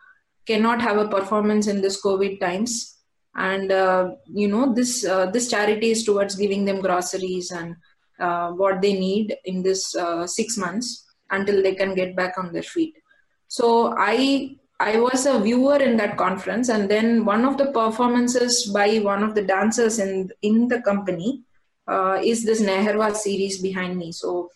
cannot 0.47 0.81
have 0.81 0.99
a 0.99 1.09
performance 1.09 1.67
in 1.67 1.81
this 1.81 2.01
covid 2.03 2.41
times 2.41 2.99
and 3.37 3.73
uh, 3.73 4.11
you 4.27 4.49
know 4.49 4.73
this 4.75 5.05
uh, 5.05 5.27
this 5.31 5.51
charity 5.51 5.91
is 5.91 6.05
towards 6.05 6.37
giving 6.37 6.65
them 6.65 6.81
groceries 6.81 7.51
and 7.51 7.75
uh, 8.21 8.51
what 8.51 8.81
they 8.81 8.93
need 8.93 9.37
in 9.45 9.63
this 9.63 9.95
uh, 9.97 10.27
6 10.27 10.57
months 10.59 11.05
until 11.31 11.63
they 11.63 11.75
can 11.75 11.95
get 11.95 12.15
back 12.15 12.35
on 12.39 12.53
their 12.53 12.69
feet 12.75 12.95
so 13.49 13.95
i 13.99 14.57
i 14.81 14.99
was 14.99 15.27
a 15.27 15.39
viewer 15.39 15.77
in 15.77 15.97
that 15.97 16.17
conference 16.17 16.69
and 16.69 16.91
then 16.91 17.25
one 17.25 17.45
of 17.45 17.57
the 17.57 17.67
performances 17.73 18.67
by 18.67 18.99
one 18.99 19.23
of 19.23 19.35
the 19.35 19.43
dancers 19.43 19.99
in 19.99 20.31
in 20.43 20.69
the 20.69 20.81
company 20.83 21.43
uh, 21.87 22.19
is 22.23 22.45
this 22.45 22.61
neharwa 22.61 23.15
series 23.15 23.61
behind 23.61 23.97
me 23.97 24.11
so 24.13 24.51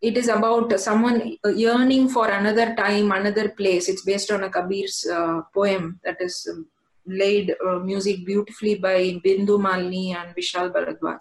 it 0.00 0.16
is 0.16 0.28
about 0.28 0.78
someone 0.78 1.36
yearning 1.44 2.08
for 2.08 2.28
another 2.28 2.74
time, 2.76 3.10
another 3.10 3.48
place. 3.50 3.88
It's 3.88 4.02
based 4.02 4.30
on 4.30 4.44
a 4.44 4.50
Kabir's 4.50 5.06
uh, 5.12 5.42
poem 5.52 5.98
that 6.04 6.20
is 6.20 6.46
um, 6.50 6.66
laid 7.06 7.54
uh, 7.66 7.78
music 7.80 8.24
beautifully 8.24 8.76
by 8.76 9.20
Bindu 9.24 9.58
Malini 9.58 10.14
and 10.14 10.36
Vishal 10.36 10.72
Bharadwaj. 10.72 11.18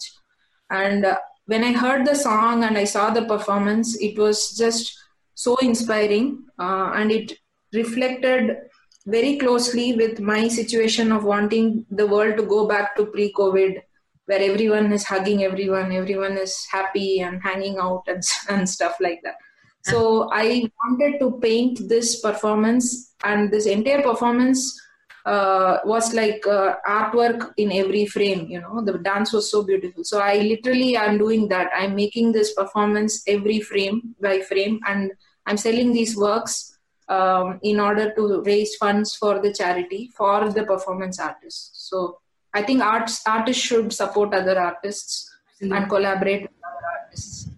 And 0.70 1.06
uh, 1.06 1.18
when 1.46 1.64
I 1.64 1.72
heard 1.74 2.06
the 2.06 2.14
song 2.14 2.64
and 2.64 2.78
I 2.78 2.84
saw 2.84 3.10
the 3.10 3.26
performance, 3.26 3.98
it 4.00 4.18
was 4.18 4.56
just 4.56 4.96
so 5.34 5.56
inspiring 5.58 6.46
uh, 6.60 6.92
and 6.94 7.12
it 7.12 7.34
reflected 7.74 8.58
very 9.06 9.38
closely 9.38 9.94
with 9.94 10.20
my 10.20 10.48
situation 10.48 11.12
of 11.12 11.24
wanting 11.24 11.86
the 11.90 12.06
world 12.06 12.38
to 12.38 12.44
go 12.44 12.68
back 12.68 12.96
to 12.96 13.06
pre 13.06 13.32
COVID 13.34 13.82
where 14.28 14.42
everyone 14.42 14.92
is 14.92 15.06
hugging 15.06 15.44
everyone, 15.44 15.92
everyone 15.94 16.38
is 16.38 16.68
happy 16.70 17.22
and 17.22 17.42
hanging 17.42 17.78
out 17.80 18.04
and, 18.08 18.22
and 18.50 18.70
stuff 18.70 18.98
like 19.00 19.22
that. 19.24 19.36
So 19.84 20.30
I 20.34 20.70
wanted 20.84 21.20
to 21.20 21.40
paint 21.40 21.88
this 21.88 22.20
performance, 22.20 23.14
and 23.24 23.50
this 23.50 23.66
entire 23.66 24.02
performance 24.02 24.78
uh, 25.26 25.78
was 25.86 26.14
like 26.14 26.46
uh, 26.46 26.76
artwork 26.86 27.54
in 27.56 27.72
every 27.72 28.06
frame. 28.06 28.48
You 28.50 28.60
know, 28.60 28.84
the 28.84 28.98
dance 28.98 29.32
was 29.32 29.50
so 29.50 29.64
beautiful. 29.64 30.04
So 30.04 30.20
I 30.20 30.40
literally 30.40 30.98
am 30.98 31.18
doing 31.18 31.48
that. 31.50 31.72
I'm 31.74 31.96
making 31.96 32.34
this 32.34 32.54
performance 32.54 33.24
every 33.28 33.62
frame 33.62 34.14
by 34.22 34.42
frame, 34.42 34.82
and 34.86 35.12
I'm 35.46 35.56
selling 35.56 35.94
these 35.94 36.18
works 36.18 36.77
um, 37.10 37.60
in 37.64 37.80
order 37.80 38.14
to 38.14 38.42
raise 38.44 38.76
funds 38.76 39.16
for 39.16 39.40
the 39.40 39.54
charity 39.54 40.12
for 40.16 40.50
the 40.50 40.64
performance 40.64 41.20
artists. 41.20 41.90
So 41.90 42.20
I 42.54 42.64
think 42.64 42.82
arts 42.82 43.22
artists 43.26 43.64
should 43.64 43.94
support 43.94 44.34
other 44.34 44.60
artists 44.60 45.30
and 45.62 45.90
collaborate 45.90 46.44
with 46.44 46.52
other 46.64 46.86
artists. 47.00 47.50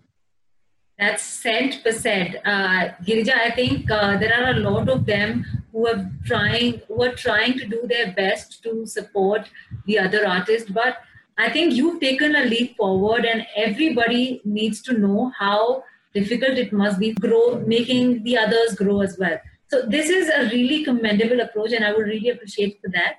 That's 0.98 1.24
cent 1.24 1.82
percent. 1.84 2.36
Uh, 2.46 2.90
Girija, 3.04 3.34
I 3.34 3.52
think 3.52 3.90
uh, 3.90 4.18
there 4.18 4.34
are 4.34 4.52
a 4.52 4.60
lot 4.60 4.90
of 4.90 5.06
them 5.06 5.46
who 5.72 5.88
are 5.88 6.12
trying 6.26 6.82
who 6.88 7.04
are 7.04 7.16
trying 7.16 7.58
to 7.60 7.66
do 7.66 7.82
their 7.88 8.12
best 8.14 8.62
to 8.64 8.86
support 8.86 9.50
the 9.86 9.98
other 10.00 10.28
artists, 10.28 10.70
but 10.70 10.98
I 11.38 11.50
think 11.50 11.74
you've 11.74 12.02
taken 12.02 12.36
a 12.36 12.44
leap 12.44 12.76
forward, 12.76 13.24
and 13.24 13.48
everybody 13.56 14.42
needs 14.44 14.82
to 14.82 14.98
know 14.98 15.32
how 15.40 15.84
difficult 16.14 16.58
it 16.58 16.74
must 16.74 17.00
be 17.00 17.14
grow 17.14 17.60
making 17.66 18.24
the 18.24 18.38
others 18.38 18.76
grow 18.76 19.02
as 19.02 19.18
well. 19.18 19.38
So 19.68 19.84
this 19.84 20.10
is 20.10 20.30
a 20.30 20.50
really 20.50 20.84
commendable 20.84 21.42
approach, 21.42 21.74
and 21.74 21.86
I 21.86 21.94
would 21.94 22.08
really 22.08 22.30
appreciate 22.30 22.80
for 22.82 22.90
that. 22.90 23.18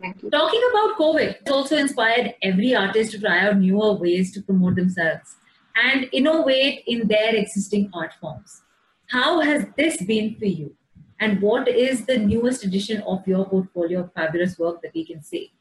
Thank 0.00 0.22
you. 0.22 0.30
Talking 0.30 0.62
about 0.70 0.96
COVID, 0.96 1.36
it's 1.40 1.50
also 1.50 1.76
inspired 1.76 2.34
every 2.42 2.74
artist 2.74 3.12
to 3.12 3.20
try 3.20 3.40
out 3.40 3.58
newer 3.58 3.94
ways 3.94 4.32
to 4.32 4.42
promote 4.42 4.76
themselves 4.76 5.36
and 5.76 6.08
innovate 6.12 6.84
in 6.86 7.08
their 7.08 7.34
existing 7.34 7.90
art 7.92 8.12
forms. 8.20 8.62
How 9.10 9.40
has 9.40 9.66
this 9.76 10.02
been 10.02 10.36
for 10.36 10.46
you? 10.46 10.74
And 11.20 11.40
what 11.40 11.66
is 11.68 12.06
the 12.06 12.18
newest 12.18 12.64
edition 12.64 13.02
of 13.02 13.26
your 13.26 13.44
portfolio 13.44 14.00
of 14.00 14.12
fabulous 14.12 14.58
work 14.58 14.82
that 14.82 14.92
we 14.94 15.04
can 15.04 15.22
see? 15.22 15.52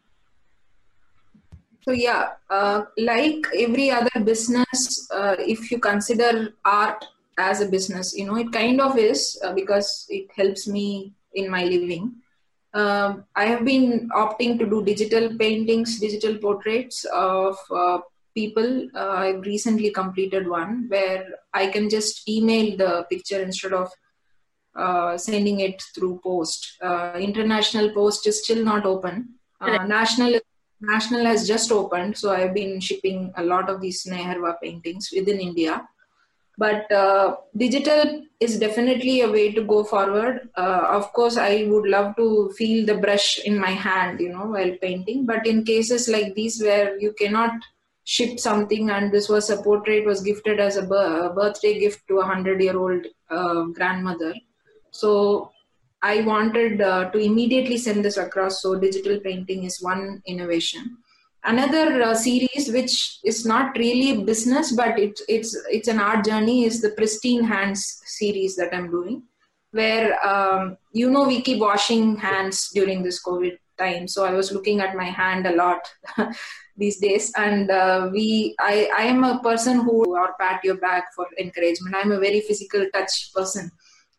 So 1.88 1.94
yeah, 1.94 2.32
uh, 2.50 2.82
like 2.98 3.48
every 3.58 3.92
other 3.92 4.20
business, 4.22 5.08
uh, 5.10 5.38
if 5.40 5.72
you 5.72 5.80
consider 5.80 6.54
art 6.66 7.06
as 7.38 7.62
a 7.62 7.70
business, 7.70 8.14
you 8.14 8.26
know, 8.26 8.36
it 8.36 8.52
kind 8.52 8.82
of 8.82 8.98
is 8.98 9.40
uh, 9.42 9.54
because 9.54 10.06
it 10.10 10.28
helps 10.36 10.68
me 10.68 11.14
in 11.36 11.50
my 11.50 11.64
living. 11.64 12.16
Um, 12.74 13.24
I 13.38 13.46
have 13.46 13.64
been 13.64 14.10
opting 14.10 14.60
to 14.60 14.66
do 14.66 14.84
digital 14.84 15.38
paintings, 15.38 15.98
digital 15.98 16.38
portraits 16.40 17.06
of 17.06 17.56
uh, 17.74 18.00
people. 18.36 18.90
Uh, 18.94 19.12
I've 19.24 19.46
recently 19.46 19.92
completed 19.92 20.46
one 20.46 20.88
where 20.90 21.26
I 21.54 21.68
can 21.68 21.90
just 21.90 22.28
email 22.28 22.76
the 22.76 23.06
picture 23.10 23.42
instead 23.42 23.72
of 23.72 23.90
uh, 24.76 25.18
sending 25.18 25.62
it 25.62 25.82
through 25.96 26.20
post. 26.22 26.68
international 27.16 27.92
post 27.92 28.28
is 28.28 28.44
still 28.44 28.66
not 28.66 28.86
open. 28.86 29.36
national 29.62 30.42
National 30.80 31.26
has 31.26 31.48
just 31.48 31.72
opened, 31.72 32.18
so 32.18 32.32
I've 32.32 32.54
been 32.54 32.80
shipping 32.80 33.34
a 33.36 33.44
lot 33.44 33.70
of 33.70 33.82
these 33.82 34.04
Neharva 34.06 34.56
paintings 34.62 35.10
within 35.16 35.40
India. 35.40 35.88
But 36.60 36.92
uh, 36.92 37.38
digital 37.56 38.24
is 38.40 38.60
definitely 38.60 39.22
a 39.22 39.30
way 39.32 39.52
to 39.52 39.64
go 39.64 39.84
forward. 39.84 40.50
Uh, 40.56 40.88
of 40.90 41.14
course, 41.14 41.38
I 41.38 41.66
would 41.68 41.88
love 41.88 42.16
to 42.16 42.52
feel 42.58 42.86
the 42.86 42.98
brush 42.98 43.40
in 43.40 43.60
my 43.60 43.72
hand, 43.72 44.20
you 44.20 44.30
know, 44.30 44.48
while 44.48 44.76
painting. 44.82 45.26
But 45.26 45.46
in 45.46 45.64
cases 45.64 46.08
like 46.08 46.34
these 46.34 46.62
where 46.62 47.00
you 47.00 47.14
cannot 47.14 47.52
ship 48.06 48.40
something, 48.40 48.90
and 48.90 49.12
this 49.12 49.28
was 49.30 49.50
a 49.50 49.62
portrait 49.62 50.06
was 50.06 50.22
gifted 50.22 50.60
as 50.60 50.78
a 50.78 50.84
birthday 50.84 51.78
gift 51.78 52.08
to 52.08 52.20
a 52.20 52.26
hundred-year-old 52.26 53.06
uh, 53.30 53.64
grandmother, 53.66 54.34
so 54.92 55.52
I 56.02 56.22
wanted 56.22 56.82
uh, 56.82 57.10
to 57.10 57.18
immediately 57.18 57.78
send 57.78 58.06
this 58.06 58.18
across. 58.18 58.62
So 58.62 58.80
digital 58.80 59.20
painting 59.20 59.64
is 59.64 59.82
one 59.82 60.22
innovation. 60.26 60.98
Another 61.44 62.02
uh, 62.04 62.14
series, 62.14 62.70
which 62.72 63.20
is 63.24 63.46
not 63.46 63.78
really 63.78 64.24
business, 64.24 64.74
but 64.74 65.00
it, 65.00 65.20
it's 65.30 65.58
it's 65.72 65.88
an 65.88 66.00
art 66.00 66.26
journey, 66.26 66.66
is 66.66 66.82
the 66.82 66.90
Pristine 66.90 67.44
Hands 67.44 68.02
series 68.06 68.56
that 68.58 68.74
I'm 68.74 68.92
doing, 68.92 69.24
where 69.72 70.20
um, 70.28 70.78
you 70.92 71.10
know 71.10 71.26
we 71.26 71.42
keep 71.42 71.60
washing 71.60 72.18
hands 72.18 72.70
during 72.74 73.02
this 73.02 73.24
COVID 73.24 73.58
time. 73.78 74.08
So 74.08 74.26
I 74.26 74.34
was 74.34 74.52
looking 74.52 74.82
at 74.82 74.96
my 74.96 75.06
hand 75.06 75.48
a 75.48 75.56
lot 75.56 75.88
these 76.78 77.00
days, 77.00 77.32
and 77.38 77.72
uh, 77.72 78.10
we 78.12 78.56
I 78.60 78.90
I 78.98 79.04
am 79.04 79.24
a 79.24 79.40
person 79.42 79.82
who 79.82 80.18
or 80.18 80.36
pat 80.40 80.62
your 80.66 80.78
back 80.78 81.14
for 81.16 81.28
encouragement. 81.40 81.96
I'm 81.96 82.12
a 82.12 82.20
very 82.20 82.42
physical 82.42 82.86
touch 82.94 83.32
person 83.34 83.72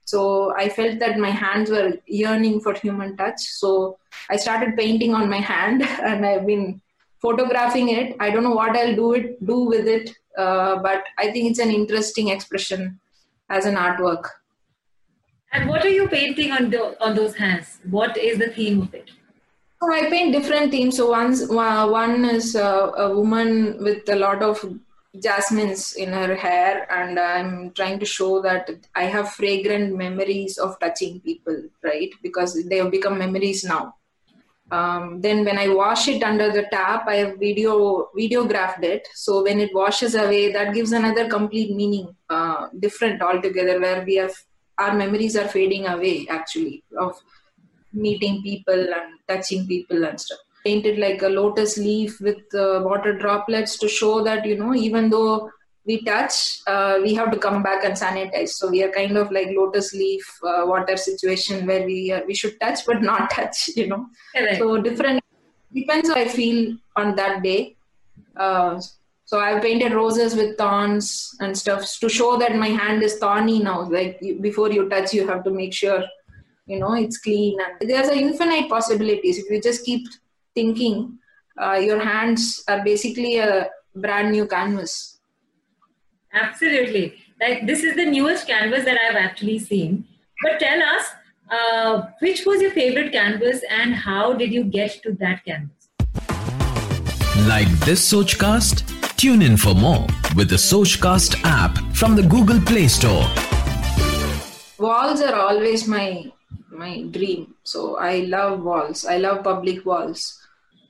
so 0.08 0.54
I 0.56 0.70
felt 0.70 0.98
that 1.00 1.18
my 1.18 1.28
hands 1.28 1.68
were 1.70 1.92
yearning 2.06 2.60
for 2.60 2.72
human 2.72 3.14
touch. 3.18 3.40
So 3.40 3.98
I 4.30 4.36
started 4.36 4.74
painting 4.74 5.12
on 5.14 5.28
my 5.28 5.40
hand, 5.48 5.82
and 6.10 6.24
I've 6.24 6.46
been 6.46 6.80
photographing 7.20 7.90
it. 7.90 8.16
I 8.18 8.30
don't 8.30 8.42
know 8.42 8.58
what 8.62 8.74
I'll 8.74 8.94
do 8.94 9.12
it 9.12 9.44
do 9.44 9.58
with 9.72 9.86
it, 9.86 10.16
uh, 10.38 10.76
but 10.76 11.04
I 11.18 11.30
think 11.32 11.50
it's 11.50 11.58
an 11.58 11.70
interesting 11.70 12.28
expression 12.28 12.98
as 13.50 13.66
an 13.66 13.74
artwork. 13.74 14.24
And 15.52 15.68
what 15.68 15.84
are 15.84 15.94
you 15.98 16.08
painting 16.08 16.52
on 16.52 16.70
the, 16.70 16.82
on 17.04 17.14
those 17.14 17.36
hands? 17.36 17.78
What 17.90 18.16
is 18.16 18.38
the 18.38 18.48
theme 18.48 18.82
of 18.82 18.94
it? 18.94 19.10
So 19.82 19.92
I 19.92 20.08
paint 20.08 20.32
different 20.32 20.70
themes. 20.70 20.96
So 20.96 21.10
one's, 21.10 21.46
one 21.48 22.24
is 22.24 22.56
uh, 22.56 22.92
a 22.96 23.14
woman 23.14 23.76
with 23.84 24.08
a 24.08 24.16
lot 24.16 24.42
of 24.42 24.64
jasmines 25.22 25.94
in 25.94 26.12
her 26.12 26.34
hair 26.34 26.90
and 26.92 27.18
i'm 27.18 27.70
trying 27.72 27.98
to 27.98 28.06
show 28.06 28.40
that 28.42 28.70
i 28.94 29.04
have 29.04 29.32
fragrant 29.32 29.96
memories 29.96 30.58
of 30.58 30.78
touching 30.80 31.20
people 31.20 31.56
right? 31.82 32.10
Because 32.22 32.64
they 32.64 32.78
have 32.78 32.90
become 32.90 33.18
memories 33.18 33.64
now. 33.64 33.94
Um, 34.70 35.22
then 35.22 35.44
when 35.46 35.58
i 35.58 35.68
wash 35.68 36.08
it 36.08 36.22
under 36.22 36.50
the 36.52 36.64
tap 36.70 37.06
i 37.08 37.16
have 37.16 37.38
video 37.38 38.08
videographed 38.16 38.82
it. 38.82 39.08
So 39.14 39.42
when 39.42 39.60
it 39.60 39.74
washes 39.74 40.14
away 40.14 40.52
that 40.52 40.74
gives 40.74 40.92
another 40.92 41.28
complete 41.28 41.74
meaning 41.74 42.14
uh, 42.28 42.68
different 42.78 43.22
altogether 43.22 43.80
where 43.80 44.04
we 44.04 44.16
have 44.16 44.34
our 44.78 44.94
memories 44.94 45.36
are 45.36 45.48
fading 45.48 45.86
away 45.86 46.26
actually 46.28 46.84
of 46.98 47.18
meeting 47.92 48.42
people 48.42 48.92
and 48.98 49.18
touching 49.26 49.66
people 49.66 50.04
and 50.04 50.20
stuff 50.20 50.38
painted 50.68 50.98
like 50.98 51.22
a 51.22 51.28
lotus 51.28 51.76
leaf 51.78 52.20
with 52.20 52.42
uh, 52.54 52.80
water 52.88 53.12
droplets 53.22 53.78
to 53.78 53.88
show 54.00 54.14
that 54.24 54.44
you 54.50 54.58
know 54.62 54.74
even 54.74 55.08
though 55.14 55.50
we 55.88 56.02
touch 56.02 56.34
uh, 56.66 56.98
we 57.02 57.14
have 57.14 57.30
to 57.32 57.38
come 57.38 57.62
back 57.62 57.84
and 57.84 57.94
sanitize. 57.94 58.50
So 58.50 58.68
we 58.68 58.82
are 58.82 58.90
kind 58.90 59.16
of 59.16 59.32
like 59.32 59.48
lotus 59.50 59.94
leaf 59.94 60.24
uh, 60.44 60.64
water 60.66 60.96
situation 60.96 61.66
where 61.66 61.84
we 61.86 61.98
we 62.26 62.34
should 62.34 62.60
touch 62.60 62.84
but 62.86 63.02
not 63.02 63.30
touch 63.38 63.68
you 63.80 63.86
know. 63.88 64.06
Correct. 64.36 64.58
so 64.58 64.76
different 64.88 65.24
depends 65.78 66.08
how 66.08 66.16
i 66.26 66.28
feel 66.28 66.76
on 66.96 67.16
that 67.16 67.42
day. 67.42 67.76
Uh, 68.36 68.80
so 69.30 69.40
i've 69.46 69.62
painted 69.62 69.92
roses 70.02 70.34
with 70.40 70.52
thorns 70.60 71.08
and 71.40 71.58
stuff 71.62 71.88
to 72.02 72.08
show 72.20 72.30
that 72.42 72.62
my 72.66 72.70
hand 72.82 73.02
is 73.08 73.18
thorny 73.24 73.58
now. 73.70 73.80
Like 73.98 74.18
you, 74.20 74.38
before 74.48 74.70
you 74.76 74.88
touch 74.94 75.14
you 75.18 75.26
have 75.32 75.42
to 75.48 75.50
make 75.62 75.74
sure 75.82 76.00
you 76.66 76.78
know 76.78 76.94
it's 76.94 77.18
clean. 77.26 77.58
And 77.64 77.90
there's 77.90 78.08
an 78.08 78.18
infinite 78.28 78.68
possibilities. 78.76 79.38
If 79.38 79.50
you 79.50 79.60
just 79.70 79.84
keep 79.90 80.06
thinking, 80.54 81.18
uh, 81.60 81.74
your 81.74 81.98
hands 81.98 82.62
are 82.68 82.82
basically 82.84 83.38
a 83.38 83.68
brand 83.94 84.32
new 84.32 84.46
canvas. 84.46 85.18
Absolutely. 86.32 87.14
Like 87.40 87.66
this 87.66 87.82
is 87.82 87.96
the 87.96 88.06
newest 88.06 88.46
canvas 88.46 88.84
that 88.84 88.98
I've 88.98 89.16
actually 89.16 89.58
seen. 89.58 90.04
But 90.42 90.60
tell 90.60 90.82
us, 90.82 91.06
uh, 91.50 92.08
which 92.20 92.44
was 92.44 92.60
your 92.60 92.70
favorite 92.70 93.12
canvas 93.12 93.62
and 93.70 93.94
how 93.94 94.34
did 94.34 94.52
you 94.52 94.64
get 94.64 95.02
to 95.02 95.12
that 95.14 95.44
canvas? 95.44 95.88
Like 97.46 97.68
this 97.80 98.12
Sochcast? 98.12 98.84
Tune 99.16 99.42
in 99.42 99.56
for 99.56 99.74
more 99.74 100.06
with 100.36 100.48
the 100.48 100.56
Sochcast 100.56 101.40
app 101.44 101.76
from 101.94 102.14
the 102.14 102.22
Google 102.22 102.60
Play 102.60 102.86
Store. 102.86 103.26
Walls 104.78 105.20
are 105.20 105.34
always 105.34 105.88
my 105.88 106.30
my 106.70 107.02
dream. 107.02 107.54
So 107.62 107.96
I 107.96 108.20
love 108.20 108.62
walls. 108.62 109.04
I 109.04 109.18
love 109.18 109.44
public 109.44 109.84
walls. 109.84 110.38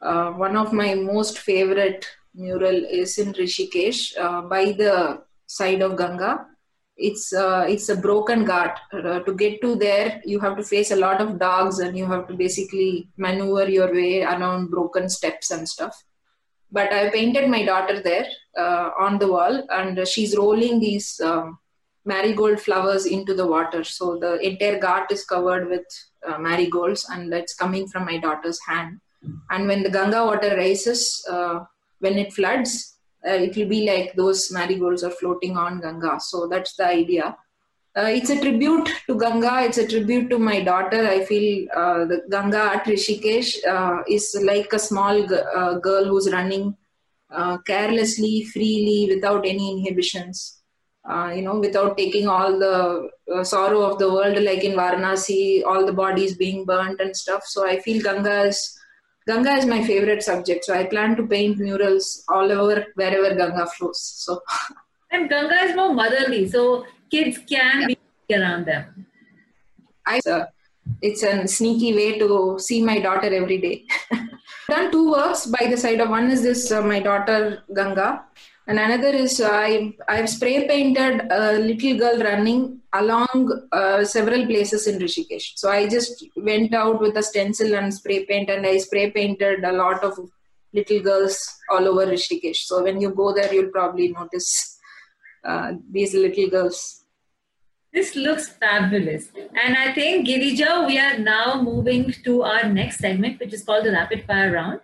Uh, 0.00 0.30
one 0.32 0.56
of 0.56 0.72
my 0.72 0.94
most 0.94 1.38
favorite 1.38 2.06
mural 2.34 2.84
is 2.84 3.18
in 3.18 3.32
Rishikesh 3.32 4.16
uh, 4.18 4.42
by 4.42 4.72
the 4.72 5.22
side 5.46 5.82
of 5.82 5.96
Ganga. 5.96 6.46
It's 6.96 7.32
uh, 7.32 7.64
it's 7.68 7.88
a 7.90 7.96
broken 7.96 8.44
ghat. 8.44 8.74
Uh, 8.92 9.20
to 9.20 9.32
get 9.34 9.60
to 9.62 9.76
there, 9.76 10.20
you 10.24 10.40
have 10.40 10.56
to 10.56 10.64
face 10.64 10.90
a 10.90 10.96
lot 10.96 11.20
of 11.20 11.38
dogs, 11.38 11.78
and 11.78 11.96
you 11.96 12.06
have 12.06 12.26
to 12.26 12.34
basically 12.34 13.08
maneuver 13.16 13.70
your 13.70 13.92
way 13.92 14.22
around 14.22 14.70
broken 14.70 15.08
steps 15.08 15.52
and 15.52 15.68
stuff. 15.68 15.94
But 16.72 16.92
I 16.92 17.10
painted 17.10 17.48
my 17.48 17.64
daughter 17.64 18.02
there 18.02 18.26
uh, 18.56 18.90
on 18.98 19.18
the 19.18 19.28
wall, 19.28 19.64
and 19.70 20.06
she's 20.08 20.36
rolling 20.36 20.80
these 20.80 21.20
um, 21.20 21.58
marigold 22.12 22.60
flowers 22.60 23.06
into 23.06 23.34
the 23.34 23.46
water. 23.46 23.84
So 23.84 24.18
the 24.18 24.32
entire 24.48 24.78
ghat 24.80 25.12
is 25.12 25.24
covered 25.24 25.68
with 25.68 25.86
marigolds, 26.38 27.06
and 27.10 27.32
that's 27.32 27.54
coming 27.54 27.86
from 27.88 28.04
my 28.04 28.18
daughter's 28.18 28.60
hand 28.66 29.00
and 29.50 29.66
when 29.66 29.82
the 29.82 29.90
Ganga 29.90 30.24
water 30.24 30.56
rises, 30.56 31.24
uh, 31.30 31.60
when 32.00 32.18
it 32.18 32.32
floods, 32.32 32.96
uh, 33.26 33.32
it 33.32 33.56
will 33.56 33.68
be 33.68 33.86
like 33.86 34.14
those 34.14 34.50
marigolds 34.52 35.02
are 35.02 35.10
floating 35.10 35.56
on 35.56 35.80
Ganga. 35.80 36.20
So 36.20 36.46
that's 36.48 36.76
the 36.76 36.86
idea. 36.86 37.36
Uh, 37.96 38.02
it's 38.02 38.30
a 38.30 38.40
tribute 38.40 38.88
to 39.08 39.18
Ganga. 39.18 39.62
It's 39.64 39.78
a 39.78 39.88
tribute 39.88 40.30
to 40.30 40.38
my 40.38 40.60
daughter. 40.62 41.08
I 41.08 41.24
feel 41.24 41.66
uh, 41.74 42.04
the 42.04 42.22
Ganga 42.30 42.74
at 42.74 42.84
Rishikesh 42.84 43.66
uh, 43.66 44.02
is 44.08 44.38
like 44.44 44.72
a 44.72 44.78
small 44.78 45.26
g- 45.26 45.34
uh, 45.34 45.78
girl 45.78 46.04
who's 46.04 46.30
running 46.30 46.76
carelessly, 47.66 48.44
freely, 48.44 49.14
without 49.14 49.44
any 49.46 49.72
inhibitions. 49.72 50.57
You 51.34 51.42
know, 51.42 51.58
without 51.58 51.96
taking 51.96 52.28
all 52.28 52.58
the 52.58 53.10
sorrow 53.44 53.82
of 53.82 53.98
the 53.98 54.12
world, 54.12 54.40
like 54.42 54.64
in 54.64 54.72
Varanasi, 54.72 55.64
all 55.64 55.86
the 55.86 55.92
bodies 55.92 56.36
being 56.36 56.64
burnt 56.64 57.00
and 57.00 57.16
stuff. 57.16 57.44
So 57.44 57.66
I 57.66 57.78
feel 57.80 58.02
Ganga 58.02 58.42
is 58.42 58.78
Ganga 59.26 59.52
is 59.52 59.66
my 59.66 59.84
favorite 59.84 60.22
subject, 60.22 60.64
so 60.64 60.74
I 60.74 60.84
plan 60.84 61.14
to 61.16 61.26
paint 61.26 61.58
murals 61.58 62.24
all 62.28 62.50
over 62.50 62.86
wherever 62.94 63.34
Ganga 63.34 63.66
flows. 63.66 64.00
So 64.00 64.40
And 65.10 65.28
Ganga 65.28 65.54
is 65.64 65.74
more 65.74 65.94
motherly, 65.94 66.48
so 66.48 66.84
kids 67.10 67.38
can 67.48 67.86
be 67.86 67.98
around 68.34 68.66
them. 68.66 69.06
I, 70.06 70.20
uh, 70.28 70.46
it's 71.02 71.22
a 71.22 71.46
sneaky 71.46 71.94
way 71.94 72.18
to 72.18 72.58
see 72.58 72.82
my 72.82 72.98
daughter 72.98 73.32
every 73.32 73.58
day. 73.58 73.84
done 74.70 74.90
two 74.90 75.10
works 75.10 75.46
by 75.46 75.66
the 75.70 75.76
side 75.76 76.00
of 76.00 76.10
one 76.10 76.30
is 76.30 76.42
this 76.42 76.70
uh, 76.70 76.82
my 76.82 77.00
daughter 77.00 77.62
Ganga, 77.74 78.24
and 78.68 78.78
another 78.78 79.08
is 79.08 79.40
uh, 79.40 79.50
I 79.50 79.94
I've 80.06 80.28
spray 80.28 80.68
painted 80.68 81.22
a 81.30 81.54
little 81.58 81.98
girl 81.98 82.18
running 82.18 82.80
along 82.92 83.68
uh, 83.72 84.04
several 84.04 84.44
places 84.46 84.86
in 84.86 84.98
Rishikesh. 84.98 85.46
So 85.56 85.70
I 85.70 85.88
just 85.88 86.24
went 86.36 86.74
out 86.74 87.00
with 87.00 87.16
a 87.16 87.22
stencil 87.22 87.74
and 87.74 87.92
spray 87.92 88.26
paint, 88.26 88.50
and 88.50 88.66
I 88.66 88.76
spray 88.76 89.10
painted 89.10 89.64
a 89.64 89.72
lot 89.72 90.04
of 90.04 90.18
little 90.74 91.00
girls 91.00 91.36
all 91.70 91.88
over 91.88 92.06
Rishikesh. 92.06 92.62
So 92.70 92.82
when 92.82 93.00
you 93.00 93.10
go 93.10 93.34
there, 93.34 93.52
you'll 93.52 93.72
probably 93.72 94.08
notice 94.08 94.78
uh, 95.44 95.72
these 95.90 96.14
little 96.14 96.48
girls 96.50 96.98
this 97.92 98.14
looks 98.14 98.50
fabulous. 98.50 99.28
And 99.34 99.76
I 99.76 99.92
think, 99.94 100.28
Girija, 100.28 100.86
we 100.86 100.98
are 100.98 101.18
now 101.18 101.62
moving 101.62 102.14
to 102.24 102.42
our 102.42 102.68
next 102.68 102.98
segment, 102.98 103.40
which 103.40 103.54
is 103.54 103.64
called 103.64 103.86
the 103.86 103.92
rapid 103.92 104.24
fire 104.26 104.52
round. 104.52 104.80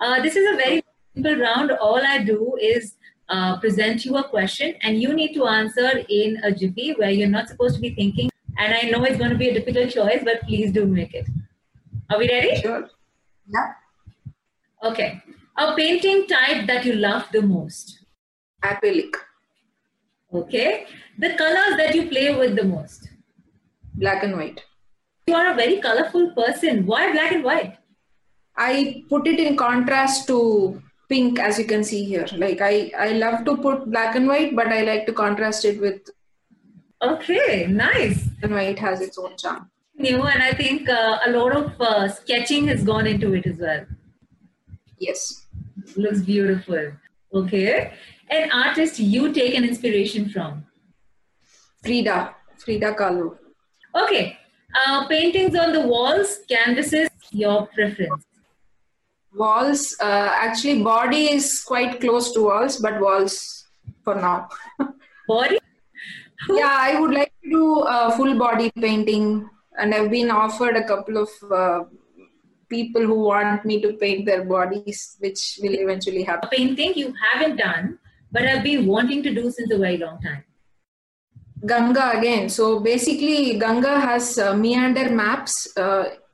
Uh, 0.00 0.22
this 0.22 0.36
is 0.36 0.46
a 0.52 0.56
very 0.56 0.84
simple 1.14 1.36
round. 1.36 1.72
All 1.72 2.00
I 2.00 2.22
do 2.22 2.56
is 2.60 2.94
uh, 3.28 3.58
present 3.58 4.04
you 4.04 4.16
a 4.16 4.24
question, 4.28 4.74
and 4.82 5.00
you 5.00 5.12
need 5.14 5.34
to 5.34 5.46
answer 5.46 6.04
in 6.08 6.40
a 6.44 6.52
jiffy 6.52 6.92
where 6.92 7.10
you're 7.10 7.28
not 7.28 7.48
supposed 7.48 7.74
to 7.76 7.80
be 7.80 7.94
thinking. 7.94 8.30
And 8.58 8.74
I 8.74 8.88
know 8.90 9.04
it's 9.04 9.18
going 9.18 9.30
to 9.30 9.36
be 9.36 9.48
a 9.48 9.54
difficult 9.54 9.90
choice, 9.90 10.22
but 10.24 10.42
please 10.42 10.72
do 10.72 10.86
make 10.86 11.14
it. 11.14 11.26
Are 12.10 12.18
we 12.18 12.28
ready? 12.28 12.56
Sure. 12.60 12.88
Yeah. 13.48 13.72
Okay. 14.82 15.22
A 15.56 15.74
painting 15.74 16.26
type 16.26 16.66
that 16.66 16.84
you 16.84 16.94
love 16.94 17.24
the 17.32 17.42
most? 17.42 18.00
Acrylic. 18.62 19.14
Okay. 20.32 20.86
The 21.18 21.34
colors 21.34 21.76
that 21.76 21.94
you 21.94 22.08
play 22.08 22.34
with 22.34 22.56
the 22.56 22.64
most? 22.64 23.08
Black 23.94 24.22
and 24.22 24.36
white. 24.36 24.62
You 25.26 25.34
are 25.34 25.52
a 25.52 25.54
very 25.54 25.80
colorful 25.80 26.32
person. 26.32 26.84
Why 26.86 27.12
black 27.12 27.32
and 27.32 27.44
white? 27.44 27.78
I 28.56 29.02
put 29.08 29.26
it 29.26 29.40
in 29.40 29.56
contrast 29.56 30.26
to 30.28 30.82
pink, 31.08 31.38
as 31.38 31.58
you 31.58 31.64
can 31.64 31.84
see 31.84 32.04
here. 32.04 32.26
Like 32.36 32.60
I, 32.60 32.92
I 32.98 33.08
love 33.12 33.44
to 33.44 33.56
put 33.56 33.90
black 33.90 34.16
and 34.16 34.26
white, 34.26 34.54
but 34.56 34.68
I 34.68 34.82
like 34.82 35.06
to 35.06 35.12
contrast 35.12 35.64
it 35.64 35.80
with. 35.80 36.00
Okay, 37.02 37.66
nice. 37.66 38.28
And 38.42 38.54
white 38.54 38.78
has 38.78 39.00
its 39.00 39.18
own 39.18 39.36
charm. 39.36 39.70
New, 39.96 40.22
and 40.22 40.42
I 40.42 40.52
think 40.52 40.88
uh, 40.88 41.18
a 41.26 41.30
lot 41.30 41.54
of 41.54 41.80
uh, 41.80 42.08
sketching 42.08 42.68
has 42.68 42.82
gone 42.82 43.06
into 43.06 43.34
it 43.34 43.46
as 43.46 43.58
well. 43.58 43.84
Yes. 44.98 45.46
Looks 45.96 46.20
beautiful. 46.20 46.92
Okay 47.32 47.92
an 48.30 48.50
artist 48.50 48.98
you 48.98 49.32
take 49.32 49.54
an 49.54 49.64
inspiration 49.64 50.28
from? 50.28 50.64
Frida, 51.82 52.34
Frida 52.58 52.94
Kahlo. 52.94 53.36
Okay. 53.94 54.38
Uh, 54.74 55.06
paintings 55.06 55.54
on 55.56 55.72
the 55.72 55.80
walls, 55.80 56.38
canvases, 56.48 57.08
your 57.30 57.66
preference? 57.66 58.24
Walls, 59.34 59.96
uh, 60.00 60.30
actually, 60.32 60.82
body 60.82 61.32
is 61.32 61.62
quite 61.64 62.00
close 62.00 62.32
to 62.32 62.44
walls, 62.44 62.76
but 62.76 63.00
walls 63.00 63.66
for 64.04 64.14
now. 64.14 64.48
Body? 65.28 65.58
yeah, 66.50 66.76
I 66.78 67.00
would 67.00 67.12
like 67.12 67.32
to 67.42 67.50
do 67.50 67.80
a 67.80 68.14
full 68.16 68.38
body 68.38 68.70
painting, 68.78 69.48
and 69.78 69.94
I've 69.94 70.10
been 70.10 70.30
offered 70.30 70.76
a 70.76 70.84
couple 70.86 71.16
of 71.16 71.30
uh, 71.50 71.84
people 72.68 73.02
who 73.02 73.20
want 73.20 73.64
me 73.64 73.80
to 73.80 73.94
paint 73.94 74.26
their 74.26 74.44
bodies, 74.44 75.16
which 75.18 75.58
will 75.62 75.74
eventually 75.74 76.22
happen. 76.22 76.48
A 76.52 76.56
painting 76.56 76.92
you 76.94 77.14
haven't 77.32 77.56
done, 77.56 77.98
but 78.30 78.42
I've 78.42 78.62
been 78.62 78.86
wanting 78.86 79.22
to 79.22 79.34
do 79.34 79.50
since 79.50 79.72
a 79.72 79.78
very 79.78 79.96
long 79.96 80.20
time. 80.20 80.44
Ganga 81.66 82.18
again. 82.18 82.48
So 82.48 82.80
basically, 82.80 83.58
Ganga 83.58 83.98
has 83.98 84.38
uh, 84.38 84.54
meander 84.54 85.10
maps. 85.10 85.68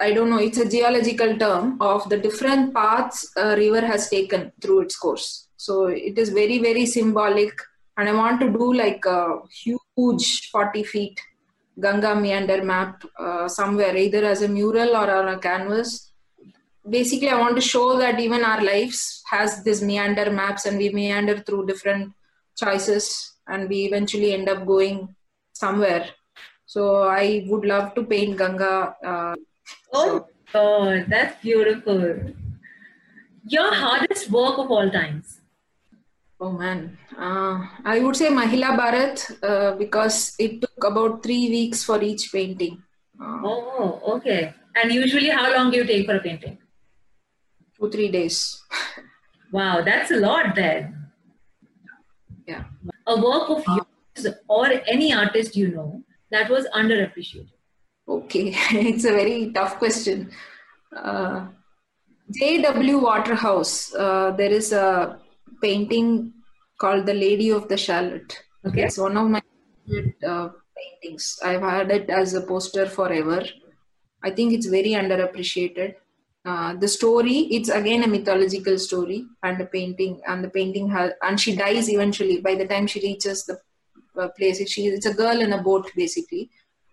I 0.01 0.13
don't 0.13 0.31
know, 0.31 0.39
it's 0.39 0.59
a 0.59 0.69
geological 0.69 1.37
term 1.37 1.77
of 1.81 2.09
the 2.09 2.17
different 2.17 2.75
paths 2.75 3.31
a 3.37 3.57
river 3.57 3.83
has 3.87 4.09
taken 4.09 4.53
through 4.61 4.81
its 4.81 4.97
course. 4.97 5.49
So 5.57 5.87
it 5.87 6.17
is 6.19 6.31
very, 6.31 6.59
very 6.59 6.87
symbolic. 6.87 7.53
And 7.97 8.09
I 8.09 8.13
want 8.13 8.41
to 8.41 8.51
do 8.51 8.73
like 8.73 9.05
a 9.05 9.41
huge 9.63 10.51
40 10.51 10.85
feet 10.85 11.21
Ganga 11.79 12.15
meander 12.15 12.63
map 12.63 13.05
uh, 13.19 13.49
somewhere, 13.49 13.97
either 13.97 14.25
as 14.25 14.43
a 14.43 14.49
mural 14.49 14.97
or 14.97 15.11
on 15.11 15.29
a 15.29 15.39
canvas 15.39 16.11
basically 16.89 17.29
i 17.29 17.39
want 17.39 17.55
to 17.55 17.61
show 17.61 17.99
that 17.99 18.19
even 18.19 18.43
our 18.43 18.63
lives 18.63 19.23
has 19.31 19.63
this 19.65 19.83
meander 19.83 20.31
maps 20.31 20.65
and 20.65 20.79
we 20.79 20.89
meander 20.89 21.39
through 21.39 21.67
different 21.67 22.13
choices 22.57 23.35
and 23.49 23.69
we 23.69 23.85
eventually 23.85 24.33
end 24.33 24.49
up 24.49 24.65
going 24.67 25.15
somewhere 25.53 26.07
so 26.65 27.03
i 27.03 27.45
would 27.49 27.65
love 27.65 27.95
to 27.95 28.05
paint 28.05 28.39
ganga 28.39 28.95
uh, 29.05 29.35
oh 29.93 30.27
god 30.53 31.07
that's 31.09 31.41
beautiful. 31.43 32.33
Your 33.45 33.75
hardest 33.75 34.31
work 34.31 34.59
of 34.59 34.71
all 34.71 34.91
times. 34.91 35.41
Oh 36.41 36.53
man. 36.53 36.99
Uh, 37.19 37.67
i 37.85 37.99
would 38.01 38.17
say 38.17 38.29
mahila 38.29 38.71
bharat 38.81 39.25
uh, 39.43 39.77
because 39.77 40.35
it 40.39 40.61
took 40.61 40.85
about 40.85 41.23
three 41.23 41.51
weeks 41.51 41.85
for 41.85 42.03
each 42.03 42.33
painting. 42.33 42.83
Uh, 43.21 43.39
oh 43.45 44.01
okay. 44.17 44.55
And 44.75 44.93
usually 44.93 45.31
how 45.31 45.53
long 45.55 45.71
do 45.71 45.79
you 45.79 45.85
take 45.85 46.07
for 46.07 46.17
a 46.17 46.21
painting? 46.21 46.59
Two 47.79 47.91
three 47.91 48.11
days. 48.11 48.63
Wow 49.53 49.83
that's 49.83 50.13
a 50.13 50.17
lot 50.17 50.55
then. 50.55 51.11
Yeah. 52.47 52.65
A 53.07 53.17
work 53.21 53.51
of 53.51 53.65
yours 53.67 54.35
or 54.49 54.67
any 54.87 55.13
artist 55.13 55.57
you 55.57 55.73
know 55.75 56.05
that 56.31 56.49
was 56.49 56.69
underappreciated 56.73 57.60
okay 58.17 58.47
it's 58.91 59.05
a 59.05 59.13
very 59.13 59.53
tough 59.53 59.79
question 59.79 60.31
uh, 60.97 61.47
J.W. 62.33 62.99
Waterhouse, 62.99 63.93
uh, 63.95 64.31
there 64.37 64.51
is 64.51 64.73
a 64.73 65.19
painting 65.61 66.33
called 66.79 67.07
The 67.07 67.15
Lady 67.15 67.51
of 67.51 67.69
the 67.69 67.77
Shalott. 67.77 68.39
Okay. 68.65 68.85
It's 68.85 68.99
one 68.99 69.17
of 69.17 69.29
my 69.29 69.43
uh, 70.27 70.49
paintings. 70.77 71.39
I've 71.45 71.63
had 71.63 71.91
it 71.91 72.09
as 72.09 72.35
a 72.35 72.43
poster 72.43 72.87
forever. 72.87 73.45
I 74.23 74.31
think 74.31 74.53
it's 74.53 74.67
very 74.67 74.91
underappreciated. 74.91 75.95
Uh, 76.47 76.75
the 76.75 76.89
story 76.89 77.49
it's 77.51 77.69
again 77.69 78.03
a 78.03 78.07
mythological 78.07 78.79
story 78.79 79.27
and 79.43 79.61
a 79.61 79.67
painting 79.67 80.23
and 80.27 80.43
the 80.43 80.49
painting 80.49 80.89
has 80.89 81.13
and 81.21 81.39
she 81.39 81.55
dies 81.55 81.91
eventually 81.91 82.41
by 82.41 82.55
the 82.55 82.67
time 82.67 82.87
she 82.87 82.99
reaches 83.01 83.45
the 83.45 83.61
uh, 84.19 84.27
place 84.39 84.67
she 84.71 84.87
it's 84.87 85.05
a 85.05 85.13
girl 85.13 85.39
in 85.39 85.53
a 85.53 85.63
boat 85.63 85.91
basically 85.95 86.49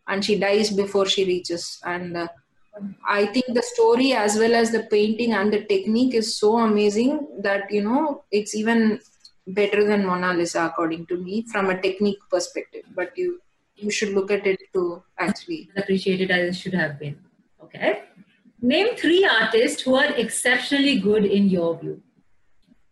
and 0.07 0.23
she 0.23 0.37
dies 0.39 0.69
before 0.69 1.05
she 1.05 1.25
reaches 1.25 1.79
and 1.83 2.17
uh, 2.17 2.27
i 3.05 3.25
think 3.25 3.45
the 3.53 3.65
story 3.73 4.13
as 4.13 4.37
well 4.37 4.55
as 4.61 4.71
the 4.71 4.83
painting 4.95 5.33
and 5.33 5.53
the 5.53 5.63
technique 5.73 6.13
is 6.13 6.37
so 6.37 6.57
amazing 6.57 7.27
that 7.39 7.71
you 7.71 7.83
know 7.83 8.23
it's 8.31 8.55
even 8.55 8.99
better 9.59 9.83
than 9.87 10.05
mona 10.05 10.33
lisa 10.33 10.65
according 10.65 11.05
to 11.05 11.17
me 11.17 11.43
from 11.51 11.69
a 11.69 11.81
technique 11.81 12.19
perspective 12.29 12.83
but 12.95 13.17
you 13.17 13.39
you 13.75 13.91
should 13.91 14.13
look 14.17 14.31
at 14.31 14.45
it 14.47 14.59
to 14.73 15.01
actually 15.19 15.69
appreciate 15.77 16.21
it 16.21 16.31
as 16.31 16.43
it 16.49 16.59
should 16.59 16.73
have 16.73 16.99
been 16.99 17.17
okay 17.63 18.03
Name 18.61 18.95
three 18.95 19.23
artists 19.23 19.83
who 19.83 19.93
are 19.93 20.15
exceptionally 20.15 20.99
good 20.99 21.25
in 21.25 21.47
your 21.47 21.77
view. 21.77 22.01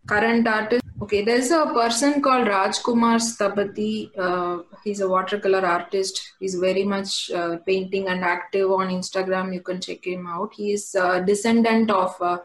Current 0.06 0.48
artist. 0.48 0.85
Okay, 1.02 1.24
there's 1.26 1.52
a 1.52 1.66
person 1.74 2.22
called 2.22 2.48
Rajkumar 2.48 3.20
Sthapati. 3.20 4.18
Uh, 4.18 4.64
he's 4.84 5.02
a 5.02 5.10
watercolor 5.10 5.66
artist. 5.66 6.34
He's 6.40 6.56
very 6.56 6.86
much 6.86 7.30
uh, 7.32 7.58
painting 7.66 8.08
and 8.08 8.24
active 8.24 8.72
on 8.72 8.88
Instagram. 8.88 9.54
You 9.54 9.60
can 9.60 9.82
check 9.82 10.06
him 10.06 10.26
out. 10.26 10.54
He 10.54 10.72
is 10.72 10.96
a 10.96 11.22
descendant 11.22 11.92
of 11.92 12.16
uh, 12.22 12.38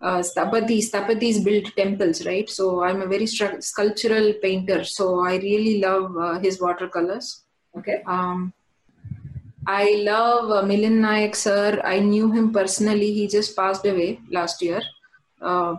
uh, 0.00 0.18
Sthapati. 0.20 0.78
Sthapatis 0.78 1.44
built 1.44 1.76
temples, 1.76 2.24
right? 2.24 2.48
So 2.48 2.82
I'm 2.82 3.02
a 3.02 3.06
very 3.06 3.26
sculptural 3.26 4.32
painter. 4.40 4.84
So 4.84 5.20
I 5.20 5.36
really 5.36 5.80
love 5.80 6.16
uh, 6.16 6.38
his 6.38 6.62
watercolors. 6.62 7.44
Okay. 7.76 8.02
Um, 8.06 8.54
I 9.66 10.02
love 10.06 10.50
uh, 10.50 10.62
Milind 10.62 11.00
Nayak 11.00 11.36
sir. 11.36 11.82
I 11.84 12.00
knew 12.00 12.32
him 12.32 12.50
personally. 12.50 13.12
He 13.12 13.28
just 13.28 13.54
passed 13.54 13.84
away 13.84 14.20
last 14.30 14.62
year. 14.62 14.80
Uh, 15.40 15.76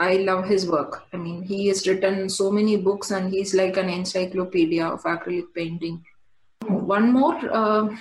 I 0.00 0.16
love 0.16 0.46
his 0.46 0.66
work. 0.68 1.04
I 1.12 1.16
mean, 1.16 1.42
he 1.42 1.68
has 1.68 1.86
written 1.86 2.28
so 2.28 2.50
many 2.50 2.76
books 2.76 3.10
and 3.10 3.30
he's 3.30 3.54
like 3.54 3.76
an 3.76 3.88
encyclopedia 3.88 4.86
of 4.86 5.02
acrylic 5.02 5.54
painting. 5.54 6.04
One 6.66 7.12
more, 7.12 7.36
uh, 7.52 7.94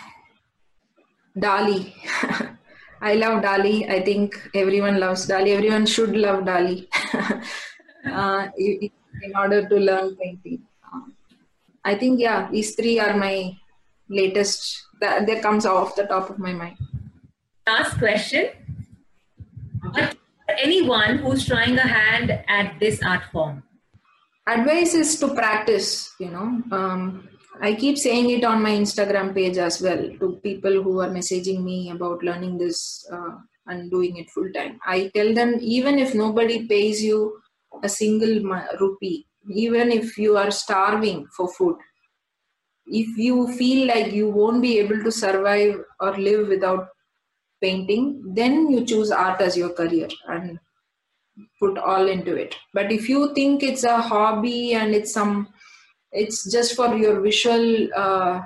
Dali. 1.37 1.93
I 3.01 3.15
love 3.15 3.43
Dali. 3.43 3.89
I 3.89 4.01
think 4.01 4.49
everyone 4.55 4.99
loves 4.99 5.27
Dali. 5.27 5.55
Everyone 5.55 5.85
should 5.85 6.15
love 6.15 6.45
Dali 6.45 6.87
uh, 8.11 8.47
in 8.57 9.35
order 9.35 9.67
to 9.67 9.75
learn 9.75 10.15
painting. 10.15 10.63
Um, 10.91 11.13
I 11.83 11.95
think, 11.95 12.19
yeah, 12.19 12.49
these 12.49 12.75
three 12.75 12.99
are 12.99 13.15
my 13.15 13.55
latest 14.09 14.81
that, 14.99 15.27
that 15.27 15.41
comes 15.41 15.65
off 15.65 15.95
the 15.95 16.05
top 16.05 16.29
of 16.29 16.39
my 16.39 16.53
mind. 16.53 16.77
Last 17.67 17.97
question. 17.97 18.49
Anyone 20.49 21.17
who's 21.19 21.45
trying 21.45 21.77
a 21.77 21.87
hand 21.87 22.31
at 22.47 22.79
this 22.79 23.01
art 23.03 23.23
form? 23.31 23.63
advice 24.47 24.93
is 24.93 25.17
to 25.19 25.33
practice 25.33 26.13
you 26.19 26.29
know 26.29 26.61
um, 26.71 27.27
i 27.61 27.73
keep 27.73 27.97
saying 27.97 28.29
it 28.29 28.43
on 28.43 28.61
my 28.61 28.71
instagram 28.71 29.33
page 29.33 29.57
as 29.57 29.81
well 29.81 30.01
to 30.19 30.39
people 30.43 30.83
who 30.83 30.99
are 30.99 31.09
messaging 31.09 31.63
me 31.63 31.91
about 31.91 32.23
learning 32.23 32.57
this 32.57 33.07
uh, 33.11 33.35
and 33.67 33.89
doing 33.89 34.17
it 34.17 34.29
full 34.29 34.51
time 34.51 34.77
i 34.85 35.09
tell 35.15 35.33
them 35.33 35.57
even 35.61 35.97
if 35.97 36.13
nobody 36.13 36.67
pays 36.67 37.01
you 37.01 37.39
a 37.83 37.89
single 37.89 38.35
rupee 38.81 39.25
even 39.49 39.91
if 39.91 40.17
you 40.17 40.35
are 40.37 40.51
starving 40.51 41.25
for 41.37 41.47
food 41.53 41.77
if 42.85 43.17
you 43.17 43.47
feel 43.53 43.87
like 43.87 44.11
you 44.11 44.29
won't 44.29 44.61
be 44.61 44.77
able 44.77 45.01
to 45.03 45.11
survive 45.11 45.75
or 46.01 46.17
live 46.17 46.49
without 46.49 46.89
painting 47.63 48.05
then 48.39 48.69
you 48.69 48.85
choose 48.91 49.11
art 49.11 49.41
as 49.41 49.57
your 49.57 49.73
career 49.79 50.07
and 50.27 50.59
put 51.59 51.77
all 51.77 52.07
into 52.07 52.35
it. 52.35 52.55
But 52.73 52.91
if 52.91 53.09
you 53.09 53.33
think 53.33 53.63
it's 53.63 53.83
a 53.83 53.97
hobby 54.01 54.73
and 54.73 54.93
it's 54.93 55.13
some 55.13 55.47
it's 56.11 56.51
just 56.51 56.75
for 56.75 56.95
your 56.95 57.21
visual 57.21 57.87
uh, 57.95 58.41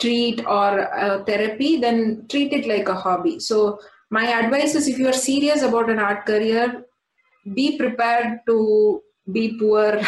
treat 0.00 0.44
or 0.46 0.94
uh, 0.94 1.24
therapy 1.24 1.76
then 1.78 2.26
treat 2.28 2.52
it 2.52 2.66
like 2.66 2.88
a 2.88 2.94
hobby. 2.94 3.40
So 3.40 3.78
my 4.10 4.26
advice 4.26 4.74
is 4.74 4.88
if 4.88 4.98
you 4.98 5.08
are 5.08 5.20
serious 5.28 5.62
about 5.62 5.90
an 5.90 5.98
art 5.98 6.26
career 6.26 6.84
be 7.54 7.78
prepared 7.78 8.40
to 8.46 9.02
be 9.32 9.58
poor 9.58 10.00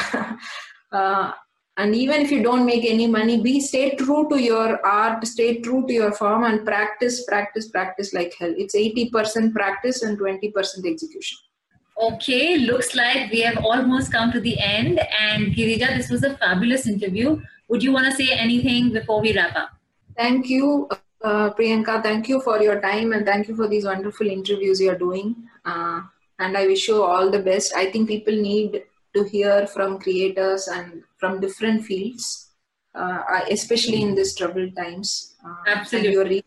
uh, 0.93 1.33
and 1.81 1.95
even 1.95 2.23
if 2.25 2.31
you 2.35 2.43
don't 2.47 2.67
make 2.71 2.85
any 2.95 3.07
money 3.19 3.37
be 3.49 3.55
stay 3.67 3.85
true 4.01 4.23
to 4.31 4.41
your 4.47 4.85
art 4.87 5.27
stay 5.35 5.51
true 5.67 5.83
to 5.87 5.93
your 6.01 6.13
form 6.23 6.45
and 6.49 6.65
practice 6.73 7.25
practice 7.31 7.69
practice 7.77 8.13
like 8.19 8.35
hell 8.39 8.55
it's 8.65 8.75
80% 8.75 9.55
practice 9.61 10.03
and 10.03 10.19
20% 10.19 10.91
execution 10.95 11.39
Okay, 12.03 12.57
looks 12.57 12.95
like 12.95 13.31
we 13.31 13.41
have 13.43 13.63
almost 13.63 14.11
come 14.11 14.33
to 14.33 14.41
the 14.41 14.59
end. 14.59 14.99
And 15.21 15.49
Girija, 15.55 15.95
this 15.99 16.09
was 16.09 16.23
a 16.23 16.35
fabulous 16.35 16.87
interview. 16.87 17.39
Would 17.69 17.83
you 17.83 17.93
want 17.93 18.07
to 18.07 18.13
say 18.13 18.33
anything 18.33 18.91
before 18.91 19.21
we 19.21 19.35
wrap 19.37 19.55
up? 19.55 19.71
Thank 20.17 20.49
you, 20.49 20.89
uh, 21.23 21.51
Priyanka. 21.51 22.03
Thank 22.03 22.27
you 22.27 22.41
for 22.41 22.63
your 22.63 22.81
time 22.81 23.13
and 23.13 23.27
thank 23.27 23.49
you 23.49 23.55
for 23.55 23.69
these 23.69 23.85
wonderful 23.85 24.27
interviews 24.27 24.81
you're 24.81 24.97
doing. 24.97 25.37
Uh, 25.67 26.01
and 26.39 26.57
I 26.57 26.67
wish 26.67 26.89
you 26.89 27.03
all 27.03 27.31
the 27.31 27.39
best. 27.39 27.75
I 27.77 27.91
think 27.91 28.09
people 28.09 28.35
need 28.35 28.83
to 29.15 29.25
hear 29.25 29.67
from 29.67 29.99
creators 29.99 30.69
and 30.69 31.03
from 31.21 31.41
different 31.41 31.85
fields, 31.85 32.51
uh, 32.95 33.21
especially 33.51 34.03
in 34.03 34.15
these 34.15 34.35
troubled 34.35 34.75
times. 34.77 35.35
Uh, 35.45 35.55
Absolutely. 35.67 36.45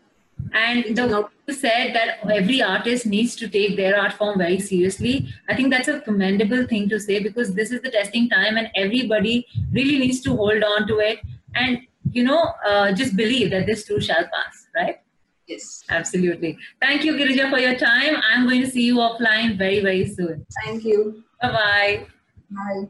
And 0.54 0.96
the 0.98 1.30
said 1.50 1.94
that 1.96 2.20
every 2.30 2.62
artist 2.62 3.06
needs 3.06 3.36
to 3.36 3.48
take 3.48 3.76
their 3.76 4.00
art 4.00 4.14
form 4.14 4.38
very 4.38 4.60
seriously. 4.60 5.28
I 5.50 5.56
think 5.56 5.72
that's 5.72 5.88
a 5.88 6.02
commendable 6.02 6.66
thing 6.68 6.90
to 6.90 7.00
say 7.00 7.22
because 7.22 7.54
this 7.54 7.72
is 7.72 7.82
the 7.82 7.92
testing 7.92 8.30
time 8.30 8.58
and 8.58 8.70
everybody 8.76 9.46
really 9.72 10.00
needs 10.00 10.22
to 10.22 10.36
hold 10.36 10.64
on 10.64 10.88
to 10.88 11.00
it 11.00 11.20
and, 11.56 11.80
you 12.12 12.24
know, 12.24 12.54
uh, 12.66 12.92
just 12.92 13.16
believe 13.16 13.52
that 13.52 13.66
this 13.66 13.86
too 13.86 14.02
shall 14.02 14.24
pass, 14.24 14.68
right? 14.76 15.00
Yes. 15.48 15.84
Absolutely. 15.90 16.58
Thank 16.82 17.04
you, 17.04 17.14
Girija, 17.14 17.50
for 17.50 17.60
your 17.60 17.76
time. 17.76 18.16
I'm 18.30 18.46
going 18.48 18.62
to 18.62 18.70
see 18.70 18.84
you 18.84 18.98
offline 18.98 19.58
very, 19.58 19.82
very 19.82 20.08
soon. 20.08 20.46
Thank 20.64 20.84
you. 20.84 21.24
Bye-bye. 21.42 22.08
Bye. 22.52 22.90